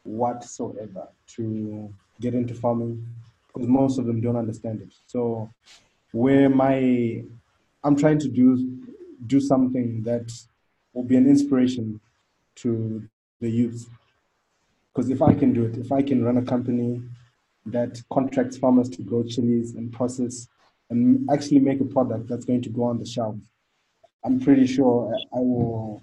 whatsoever 0.05 1.09
to 1.29 1.93
get 2.21 2.35
into 2.35 2.55
farming 2.55 3.07
because 3.47 3.69
most 3.69 3.99
of 3.99 4.07
them 4.07 4.21
don't 4.21 4.37
understand 4.37 4.83
it. 4.83 4.93
So, 5.07 5.51
where 6.13 6.49
my 6.49 7.23
I'm 7.85 7.97
trying 7.97 8.19
to 8.21 8.29
do 8.29 8.79
do 9.27 9.41
something 9.41 10.03
that 10.03 10.31
will 10.93 11.05
be 11.05 11.17
an 11.17 11.29
inspiration 11.29 12.01
to 12.57 13.03
the 13.41 13.51
youth. 13.51 13.89
Because 14.93 15.11
if 15.11 15.23
I 15.23 15.35
can 15.35 15.53
do 15.53 15.65
it, 15.65 15.77
if 15.77 15.91
I 15.91 16.03
can 16.03 16.25
run 16.25 16.37
a 16.37 16.43
company 16.43 17.03
that 17.67 18.01
contracts 18.13 18.59
farmers 18.59 18.89
to 18.91 19.03
grow 19.03 19.23
chilies 19.23 19.75
and 19.75 19.93
process 19.93 20.49
and 20.91 21.29
actually 21.31 21.61
make 21.61 21.81
a 21.81 21.85
product 21.85 22.29
that's 22.29 22.45
going 22.45 22.63
to 22.63 22.69
go 22.69 22.85
on 22.85 22.99
the 22.99 23.07
shelf, 23.07 23.37
I'm 24.25 24.39
pretty 24.39 24.67
sure 24.67 25.15
I 25.35 25.39
will 25.39 26.03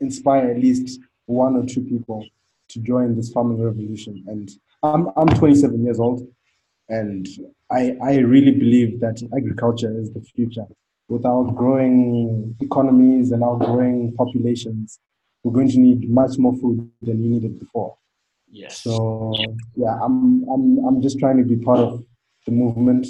inspire 0.00 0.50
at 0.50 0.58
least 0.58 1.00
one 1.26 1.56
or 1.56 1.66
two 1.66 1.82
people 1.82 2.24
to 2.68 2.78
join 2.80 3.16
this 3.16 3.32
farming 3.32 3.62
revolution. 3.62 4.24
And 4.26 4.50
I'm, 4.82 5.08
I'm 5.16 5.28
27 5.28 5.82
years 5.82 5.98
old, 5.98 6.26
and 6.88 7.26
I, 7.70 7.96
I 8.02 8.18
really 8.18 8.52
believe 8.52 9.00
that 9.00 9.22
agriculture 9.36 9.98
is 9.98 10.12
the 10.12 10.20
future 10.20 10.66
with 11.08 11.24
our 11.24 11.50
growing 11.52 12.54
economies 12.60 13.32
and 13.32 13.42
our 13.42 13.56
growing 13.56 14.14
populations, 14.16 14.98
we're 15.42 15.52
going 15.52 15.70
to 15.70 15.78
need 15.78 16.10
much 16.10 16.38
more 16.38 16.54
food 16.56 16.90
than 17.02 17.20
we 17.22 17.28
needed 17.28 17.58
before. 17.58 17.96
Yes. 18.50 18.82
So 18.82 19.34
yeah, 19.74 19.98
I'm 20.02 20.48
I'm 20.48 20.84
I'm 20.86 21.02
just 21.02 21.18
trying 21.18 21.38
to 21.38 21.44
be 21.44 21.56
part 21.56 21.80
of 21.80 22.04
the 22.46 22.52
movement. 22.52 23.06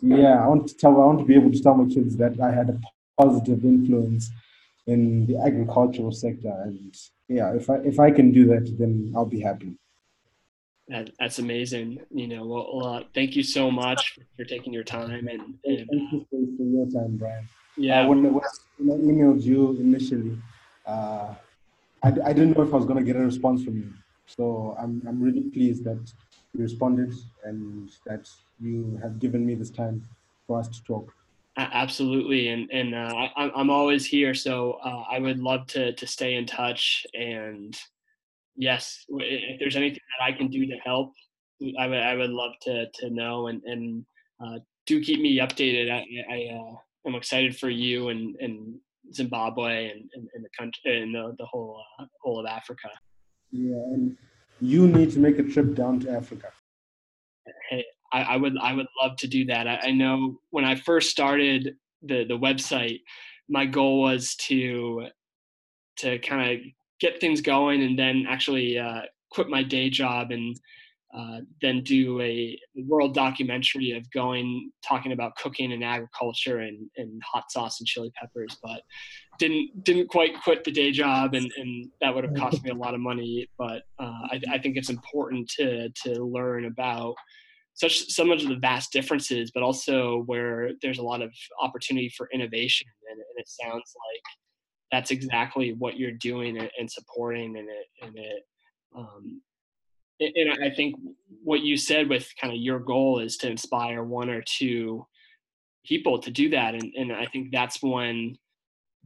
Yeah, 0.00 0.42
I 0.42 0.48
want 0.48 0.68
to 0.68 0.76
tell 0.76 0.92
I 0.92 1.06
want 1.06 1.20
to 1.20 1.24
be 1.24 1.34
able 1.34 1.52
to 1.52 1.62
tell 1.62 1.74
my 1.74 1.92
kids 1.92 2.16
that 2.16 2.40
I 2.40 2.50
had 2.52 2.70
a 2.70 2.80
positive 3.18 3.64
influence 3.64 4.30
in 4.86 5.26
the 5.26 5.36
agricultural 5.38 6.12
sector 6.12 6.54
and 6.64 6.94
yeah, 7.28 7.54
if 7.54 7.68
I 7.70 7.76
if 7.76 7.98
I 7.98 8.10
can 8.10 8.32
do 8.32 8.46
that 8.46 8.76
then 8.78 9.12
I'll 9.16 9.26
be 9.26 9.40
happy. 9.40 9.76
That, 10.88 11.10
that's 11.18 11.38
amazing. 11.38 12.00
You 12.10 12.28
know, 12.28 12.46
well, 12.46 12.86
uh, 12.86 13.02
thank 13.14 13.34
you 13.34 13.42
so 13.42 13.70
much 13.70 14.18
for 14.36 14.44
taking 14.44 14.72
your 14.72 14.84
time 14.84 15.28
and, 15.28 15.42
and 15.64 15.88
thank 15.90 16.12
you 16.12 16.26
for, 16.30 16.56
for, 16.56 16.62
your 16.62 16.86
time, 16.86 17.16
Brian. 17.16 17.48
Yeah. 17.76 18.02
Uh, 18.02 18.08
when, 18.08 18.32
when, 18.32 18.44
I 18.44 18.94
emailed 19.02 19.42
you 19.42 19.72
initially, 19.80 20.38
uh, 20.86 21.34
I, 22.02 22.08
I 22.24 22.32
didn't 22.32 22.56
know 22.56 22.62
if 22.62 22.72
I 22.72 22.76
was 22.76 22.84
going 22.84 22.98
to 22.98 23.04
get 23.04 23.16
a 23.16 23.24
response 23.24 23.64
from 23.64 23.76
you. 23.76 23.92
So 24.26 24.76
I'm, 24.78 25.02
I'm 25.08 25.20
really 25.20 25.42
pleased 25.42 25.84
that 25.84 26.12
you 26.52 26.62
responded 26.62 27.12
and 27.44 27.90
that 28.06 28.28
you 28.60 28.98
have 29.02 29.18
given 29.18 29.44
me 29.44 29.54
this 29.54 29.70
time 29.70 30.02
for 30.46 30.60
us 30.60 30.68
to 30.68 30.82
talk. 30.84 31.12
Absolutely, 31.58 32.48
and 32.48 32.70
and 32.70 32.94
uh, 32.94 33.28
I, 33.34 33.50
I'm 33.54 33.70
always 33.70 34.04
here, 34.04 34.34
so 34.34 34.72
uh, 34.84 35.04
I 35.10 35.18
would 35.18 35.38
love 35.38 35.66
to 35.68 35.94
to 35.94 36.06
stay 36.06 36.34
in 36.34 36.44
touch 36.44 37.06
and 37.14 37.74
yes, 38.56 39.04
if 39.08 39.60
there's 39.60 39.76
anything 39.76 40.00
that 40.18 40.24
I 40.24 40.32
can 40.32 40.48
do 40.48 40.66
to 40.66 40.76
help, 40.84 41.12
I 41.78 41.86
would 41.86 41.98
I 41.98 42.14
would 42.14 42.30
love 42.30 42.52
to 42.62 42.86
to 42.90 43.10
know 43.10 43.48
and 43.48 43.62
and 43.64 44.04
uh, 44.44 44.58
do 44.86 45.00
keep 45.00 45.20
me 45.20 45.38
updated. 45.38 45.90
I, 45.90 46.04
I 46.32 46.54
uh, 46.54 47.08
am 47.08 47.14
excited 47.14 47.56
for 47.56 47.70
you 47.70 48.08
and 48.08 48.36
and 48.40 48.76
Zimbabwe 49.14 49.90
and, 49.90 50.10
and, 50.14 50.28
and 50.34 50.44
the 50.44 50.48
country 50.58 51.02
and 51.02 51.14
the, 51.14 51.34
the 51.38 51.46
whole 51.46 51.82
uh, 52.00 52.04
whole 52.22 52.40
of 52.40 52.46
Africa. 52.46 52.88
Yeah, 53.50 53.76
and 53.76 54.16
you 54.60 54.86
need 54.88 55.12
to 55.12 55.18
make 55.18 55.38
a 55.38 55.42
trip 55.42 55.74
down 55.74 56.00
to 56.00 56.10
Africa. 56.10 56.48
Hey, 57.70 57.84
I, 58.12 58.22
I 58.22 58.36
would 58.36 58.56
I 58.60 58.72
would 58.72 58.86
love 59.02 59.16
to 59.18 59.28
do 59.28 59.44
that. 59.46 59.66
I, 59.66 59.78
I 59.84 59.90
know 59.92 60.40
when 60.50 60.64
I 60.64 60.74
first 60.74 61.10
started 61.10 61.76
the 62.02 62.24
the 62.24 62.38
website, 62.38 63.00
my 63.48 63.66
goal 63.66 64.02
was 64.02 64.34
to 64.48 65.06
to 65.98 66.18
kind 66.18 66.50
of 66.50 66.60
get 67.00 67.20
things 67.20 67.40
going 67.40 67.82
and 67.82 67.98
then 67.98 68.26
actually 68.28 68.78
uh, 68.78 69.02
quit 69.30 69.48
my 69.48 69.62
day 69.62 69.90
job 69.90 70.30
and 70.30 70.58
uh, 71.16 71.40
then 71.62 71.82
do 71.82 72.20
a 72.20 72.58
world 72.86 73.14
documentary 73.14 73.92
of 73.92 74.10
going 74.10 74.70
talking 74.86 75.12
about 75.12 75.34
cooking 75.36 75.72
and 75.72 75.82
agriculture 75.82 76.58
and, 76.58 76.90
and 76.96 77.22
hot 77.24 77.50
sauce 77.50 77.80
and 77.80 77.86
chili 77.86 78.12
peppers 78.20 78.58
but 78.62 78.82
didn't 79.38 79.70
didn't 79.84 80.08
quite 80.08 80.32
quit 80.42 80.62
the 80.64 80.70
day 80.70 80.90
job 80.90 81.34
and, 81.34 81.50
and 81.56 81.88
that 82.00 82.14
would 82.14 82.24
have 82.24 82.34
cost 82.34 82.62
me 82.64 82.70
a 82.70 82.74
lot 82.74 82.92
of 82.92 83.00
money 83.00 83.48
but 83.56 83.82
uh, 83.98 84.26
I, 84.30 84.40
I 84.52 84.58
think 84.58 84.76
it's 84.76 84.90
important 84.90 85.48
to 85.56 85.88
to 86.04 86.24
learn 86.24 86.66
about 86.66 87.14
such 87.74 88.08
so 88.10 88.24
much 88.24 88.42
of 88.42 88.48
the 88.48 88.56
vast 88.56 88.92
differences 88.92 89.50
but 89.54 89.62
also 89.62 90.22
where 90.26 90.70
there's 90.82 90.98
a 90.98 91.02
lot 91.02 91.22
of 91.22 91.32
opportunity 91.62 92.12
for 92.14 92.28
innovation 92.32 92.88
and, 93.10 93.18
and 93.18 93.38
it 93.38 93.48
sounds 93.48 93.94
like 93.94 94.22
that's 94.92 95.10
exactly 95.10 95.72
what 95.72 95.98
you're 95.98 96.12
doing 96.12 96.58
and, 96.58 96.90
supporting 96.90 97.56
and 97.56 97.68
it 97.68 97.86
and 98.02 98.16
it 98.16 98.42
um, 98.96 99.40
and 100.20 100.64
I 100.64 100.70
think 100.70 100.96
what 101.42 101.60
you 101.60 101.76
said 101.76 102.08
with 102.08 102.32
kind 102.40 102.52
of 102.52 102.58
your 102.58 102.78
goal 102.78 103.20
is 103.20 103.36
to 103.38 103.50
inspire 103.50 104.02
one 104.02 104.30
or 104.30 104.42
two 104.42 105.06
people 105.84 106.18
to 106.20 106.30
do 106.30 106.48
that, 106.50 106.74
and 106.74 106.92
and 106.96 107.12
I 107.12 107.26
think 107.26 107.52
that's 107.52 107.82
when 107.82 108.36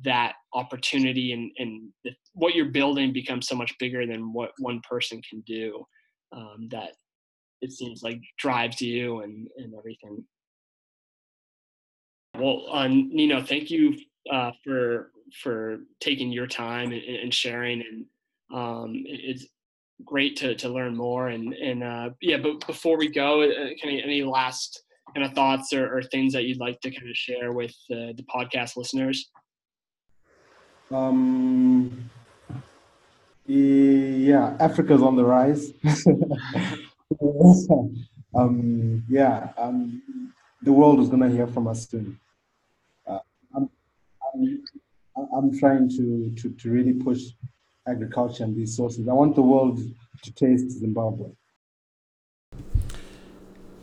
that 0.03 0.35
opportunity 0.55 1.33
and 1.33 1.51
and 1.59 2.15
what 2.33 2.55
you're 2.55 2.67
building 2.67 3.13
becomes 3.13 3.49
so 3.49 3.57
much 3.57 3.77
bigger 3.79 4.07
than 4.07 4.33
what 4.33 4.53
one 4.59 4.81
person 4.89 5.21
can 5.29 5.41
do. 5.47 5.85
Um, 6.33 6.69
that 6.71 6.93
it 7.61 7.73
seems 7.73 8.03
like 8.03 8.21
drives 8.39 8.81
you 8.81 9.21
and 9.21 9.49
and 9.57 9.75
everything. 9.77 10.25
Well, 12.39 12.67
uh, 12.71 12.87
Nino, 12.87 13.43
thank 13.43 13.71
you 13.71 13.97
uh, 14.33 14.51
for 14.65 15.11
for 15.43 15.79
taking 16.01 16.33
your 16.33 16.47
time 16.47 16.93
and, 16.93 17.03
and 17.03 17.35
sharing 17.35 17.83
and 17.83 18.05
um, 18.53 18.93
it's 19.07 19.47
great 20.05 20.37
to, 20.37 20.55
to 20.57 20.69
learn 20.69 20.97
more 20.97 21.29
and 21.29 21.55
and 21.55 21.83
uh, 21.83 22.11
yeah 22.21 22.37
but 22.37 22.67
before 22.67 22.97
we 22.97 23.09
go 23.09 23.43
uh, 23.43 23.71
any, 23.83 24.03
any 24.03 24.23
last 24.23 24.83
kind 25.15 25.27
of 25.27 25.33
thoughts 25.33 25.73
or, 25.73 25.97
or, 25.97 26.03
things 26.03 26.33
that 26.33 26.45
you'd 26.45 26.61
like 26.61 26.81
to 26.81 26.91
kind 26.91 27.11
of 27.11 27.17
share 27.17 27.53
with 27.53 27.75
uh, 27.91 28.15
the 28.15 28.25
podcast 28.33 28.77
listeners? 28.77 29.29
Um 30.91 32.11
yeah 33.47 34.57
africa's 34.61 35.03
on 35.03 35.17
the 35.17 35.25
rise. 35.25 35.73
Um 38.33 39.03
yeah 39.09 39.49
um 39.59 40.03
the 40.63 40.73
world 40.73 41.01
is 41.01 41.09
going 41.09 41.23
to 41.23 41.29
hear 41.29 41.49
from 41.49 41.67
us 41.67 41.89
soon 41.89 42.21
I'm, 44.35 45.59
trying 45.59 45.89
to, 45.91 46.33
to 46.37 46.51
to 46.51 46.71
really 46.71 46.93
push 46.93 47.23
agriculture 47.89 48.45
and 48.45 48.57
resources. 48.57 49.09
I 49.09 49.13
want 49.13 49.35
the 49.35 49.43
world 49.43 49.81
to 50.23 50.33
taste 50.33 50.71
Zimbabwe. 50.71 51.31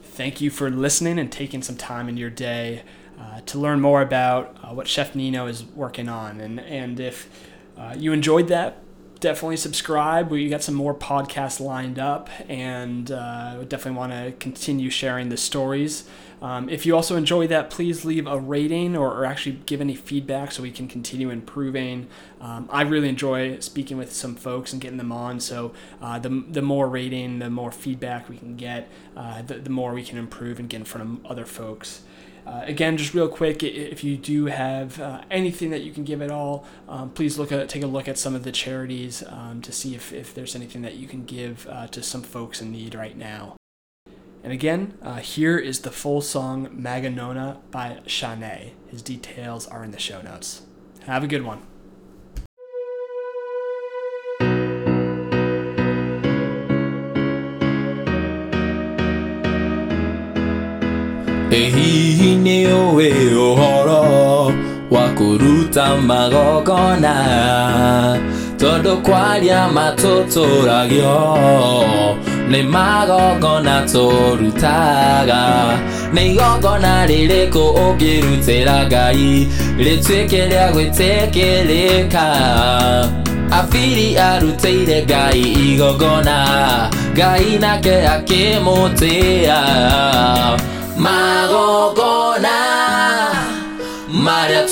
Thank 0.01 0.41
you 0.41 0.49
for 0.49 0.69
listening 0.71 1.19
and 1.19 1.31
taking 1.31 1.61
some 1.61 1.75
time 1.75 2.09
in 2.09 2.17
your 2.17 2.29
day 2.31 2.83
uh, 3.19 3.41
to 3.45 3.59
learn 3.59 3.81
more 3.81 4.01
about 4.01 4.57
uh, 4.63 4.73
what 4.73 4.87
Chef 4.87 5.13
Nino 5.13 5.47
is 5.47 5.63
working 5.63 6.09
on. 6.09 6.41
And, 6.41 6.59
and 6.59 6.99
if 6.99 7.29
uh, 7.77 7.93
you 7.97 8.13
enjoyed 8.13 8.47
that, 8.47 8.81
definitely 9.19 9.57
subscribe. 9.57 10.29
We 10.29 10.49
got 10.49 10.63
some 10.63 10.75
more 10.75 10.93
podcasts 10.93 11.59
lined 11.59 11.99
up, 11.99 12.29
and 12.49 13.11
uh, 13.11 13.63
definitely 13.63 13.97
want 13.97 14.11
to 14.13 14.33
continue 14.39 14.89
sharing 14.89 15.29
the 15.29 15.37
stories. 15.37 16.07
Um, 16.41 16.69
if 16.69 16.85
you 16.85 16.95
also 16.95 17.15
enjoy 17.15 17.47
that, 17.47 17.71
please 17.71 18.05
leave 18.05 18.27
a 18.27 18.39
rating 18.39 18.95
or, 18.95 19.11
or, 19.11 19.25
actually 19.25 19.59
give 19.65 19.81
any 19.81 19.95
feedback 19.95 20.51
so 20.51 20.61
we 20.61 20.69
can 20.69 20.87
continue 20.87 21.31
improving. 21.31 22.07
Um, 22.39 22.69
I 22.71 22.83
really 22.83 23.09
enjoy 23.09 23.59
speaking 23.59 23.97
with 23.97 24.13
some 24.13 24.35
folks 24.35 24.71
and 24.71 24.79
getting 24.79 24.97
them 24.97 25.11
on. 25.11 25.39
So 25.39 25.73
uh, 25.99 26.19
the, 26.19 26.29
the 26.47 26.61
more 26.61 26.87
rating, 26.87 27.39
the 27.39 27.49
more 27.49 27.71
feedback 27.71 28.29
we 28.29 28.37
can 28.37 28.55
get, 28.55 28.87
uh, 29.15 29.41
the, 29.41 29.55
the 29.55 29.71
more 29.71 29.93
we 29.93 30.03
can 30.03 30.19
improve 30.19 30.59
and 30.59 30.69
get 30.69 30.77
in 30.77 30.85
front 30.85 31.09
of 31.09 31.25
other 31.25 31.45
folks. 31.45 32.03
Uh, 32.47 32.61
again, 32.63 32.95
just 32.95 33.13
real 33.13 33.27
quick, 33.27 33.61
if 33.61 34.05
you 34.05 34.15
do 34.15 34.45
have 34.45 35.01
uh, 35.01 35.21
anything 35.29 35.69
that 35.69 35.81
you 35.81 35.91
can 35.91 36.05
give 36.05 36.21
at 36.21 36.31
all, 36.31 36.65
um, 36.87 37.09
please 37.09 37.37
look 37.37 37.51
at 37.51 37.67
take 37.67 37.83
a 37.83 37.87
look 37.87 38.07
at 38.07 38.17
some 38.17 38.33
of 38.35 38.43
the 38.43 38.53
charities 38.53 39.21
um, 39.27 39.61
to 39.61 39.73
see 39.73 39.95
if, 39.95 40.13
if 40.13 40.33
there's 40.33 40.55
anything 40.55 40.81
that 40.81 40.95
you 40.95 41.07
can 41.07 41.25
give 41.25 41.67
uh, 41.69 41.87
to 41.87 42.01
some 42.01 42.23
folks 42.23 42.61
in 42.61 42.71
need 42.71 42.95
right 42.95 43.17
now. 43.17 43.57
And 44.43 44.53
again, 44.53 44.97
uh, 45.01 45.17
here 45.17 45.57
is 45.57 45.81
the 45.81 45.91
full 45.91 46.21
song 46.21 46.67
Maganona 46.69 47.57
by 47.69 47.99
Shanae. 48.05 48.71
His 48.87 49.01
details 49.01 49.67
are 49.67 49.83
in 49.83 49.91
the 49.91 49.99
show 49.99 50.21
notes. 50.21 50.61
Have 51.05 51.25
a 51.25 51.27
good 51.27 51.43
one. 51.43 51.63
Ĩ 61.59 61.63
hihi 61.75 62.31
nĩ 62.45 62.57
ũĩ 62.81 63.09
ũhoro 63.47 64.03
wa 64.93 65.05
kũruta 65.17 65.85
magongona. 66.07 67.15
Tondũ 68.59 68.93
kwaria 69.05 69.61
matũtũragio 69.75 71.19
nĩ 72.51 72.61
magongona 72.73 73.75
tũrutaga. 73.93 75.43
Nĩ 76.13 76.23
igongona 76.31 76.93
rĩrĩkũ 77.09 77.63
ũngĩrutĩra 77.85 78.77
ngai 78.91 79.27
rĩtuĩke 79.83 80.41
rĩa 80.51 80.65
gwĩtĩkĩrĩka 80.73 82.25
abiri 83.59 84.07
arutĩire 84.29 84.99
ngai 85.09 85.41
igongona 85.67 86.37
ngai 87.17 87.49
nake 87.63 87.95
akĩmũtĩa 88.15 89.59
Magogona 90.97 92.57
Maria 94.07 94.67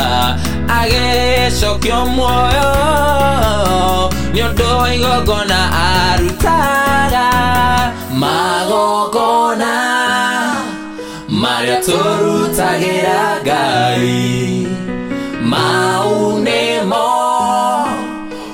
agĩcokio 0.80 2.00
muoyo 2.16 2.72
nĩ 4.34 4.42
ũndũ 4.48 4.68
wa 4.82 4.88
igongona 4.96 5.60
arutaga. 5.88 7.28
Magongona 8.22 9.74
marĩa 11.42 11.78
tũrutagĩra 11.86 13.22
ngai 13.46 14.16
Maunemo 15.52 17.08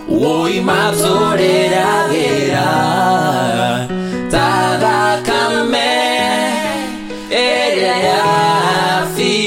Ui 0.09 0.55
mazorera 0.61 1.91
gera. 2.11 2.69
Tadakame 4.33 5.93
Ere 7.31 7.95
afi. 8.99 9.37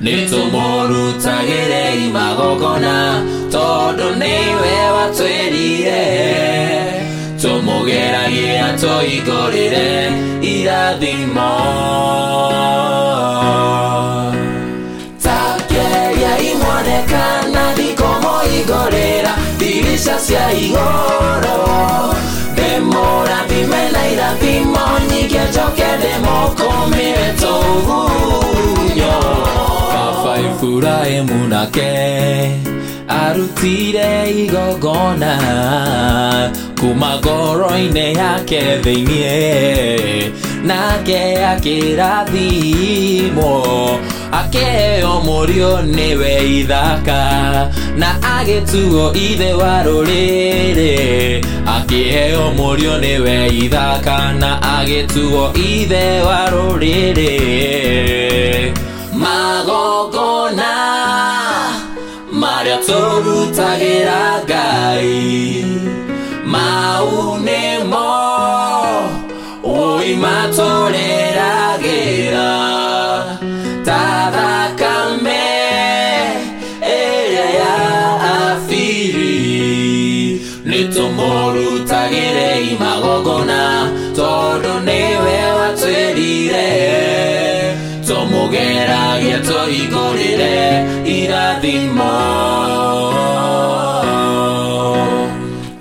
Nitu 0.00 0.40
moru 0.52 1.04
tagere 1.24 1.84
imagokona 2.06 2.96
Todo 3.50 4.06
neiwe 4.20 4.74
batu 4.94 5.24
erire 5.42 6.04
Tumo 7.40 7.76
gera 7.86 8.24
gira 8.34 8.68
toikorire 8.80 9.90
Iradimon. 10.42 11.42
sana 17.22 17.62
ndikomo 17.72 18.34
igorera 18.58 19.32
dirisha 19.58 20.16
cia 20.26 20.46
igoro. 20.64 21.56
Ndemora 22.52 23.38
thime 23.48 23.82
na 23.94 24.02
irathimo 24.12 24.84
nyingĩ 25.08 25.42
njoke 25.50 25.88
ndĩmũkũmĩre 26.00 27.28
tũgunyo 27.40 29.16
baba 29.94 30.32
iburahĩmu 30.46 31.38
nake 31.52 31.90
arutire 33.08 34.10
igogona 34.42 35.32
kuma 36.80 37.10
ngoro-inĩ 37.20 38.06
yake 38.18 38.62
thĩinĩ 38.84 39.22
nake 40.68 41.20
akĩrathimwo 41.52 43.52
akĩheo 44.52 45.12
mũriũ 45.26 45.72
nĩwe 45.96 46.32
ithaka 46.58 47.20
na 48.00 48.08
agĩtuo 48.36 49.04
ithe 49.26 49.50
wa 49.60 49.74
rũrĩrĩ 49.86 50.92
akĩheo 51.76 52.44
mũriũ 52.58 52.94
nĩwe 53.04 53.36
ithaka 53.64 54.16
na 54.40 54.50
agĩtuo 54.76 55.44
ithe 55.70 56.06
wa 56.28 56.40
rũrĩrĩ 56.52 57.32
magongona 59.22 60.72
marĩa 62.40 62.78
tũrutagĩra 62.86 64.22
ngai. 64.48 65.64
Mau 66.52 67.38
nĩmo 67.46 68.08
ũi 69.64 70.10
matũreragĩra 70.22 71.31
ona 83.42 83.88
tondå 84.16 84.74
nä 84.86 85.00
we 85.24 85.38
watwä 85.58 86.14
rire 86.14 86.68
igorire 88.08 88.48
geragia 88.52 89.38
tåhingå 89.38 90.04
rä 90.18 90.30
re 90.40 90.84
irathimo 91.04 92.12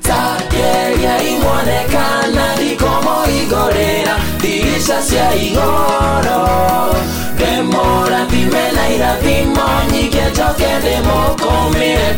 tageria 0.07 1.15
imwonekana 1.29 2.45
rikomoigorä 2.59 3.91
igoro. 5.35 6.41
Demora 7.39 8.25
thime 8.29 8.65
na 8.75 8.83
irathimo 8.95 9.67
nyike 9.91 10.21
njoke 10.33 10.69
ndä 10.79 10.95
må 11.07 11.19
kå 11.43 11.53
mä 11.73 11.79
re 11.79 12.15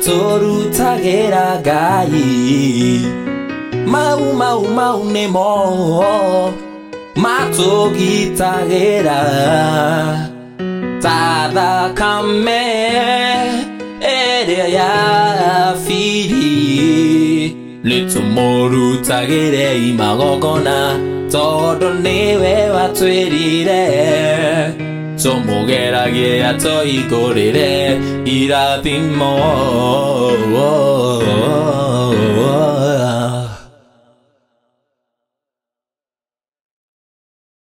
marĩa 0.00 0.06
tũrutagĩra 0.06 1.48
ngai. 1.64 3.00
Mau 3.86 4.32
mau 4.34 4.64
mau 4.76 5.04
nĩmo 5.04 5.52
matũgitagĩra. 7.16 9.20
Ta 11.02 11.50
thakame 11.54 12.64
ĩrĩa 14.00 14.66
ya 14.76 14.92
biri 15.86 17.54
nĩtũmũrutagĩre 17.84 19.68
imagongona 19.90 20.78
tondũ 21.32 21.88
nĩwe 22.04 22.54
watwĩrire 22.74 23.84
Zomu 25.20 25.66
gera 25.68 26.08
gehatzo 26.08 26.80
ikorire 26.82 28.00
iratin 28.24 29.04
mo. 29.18 29.36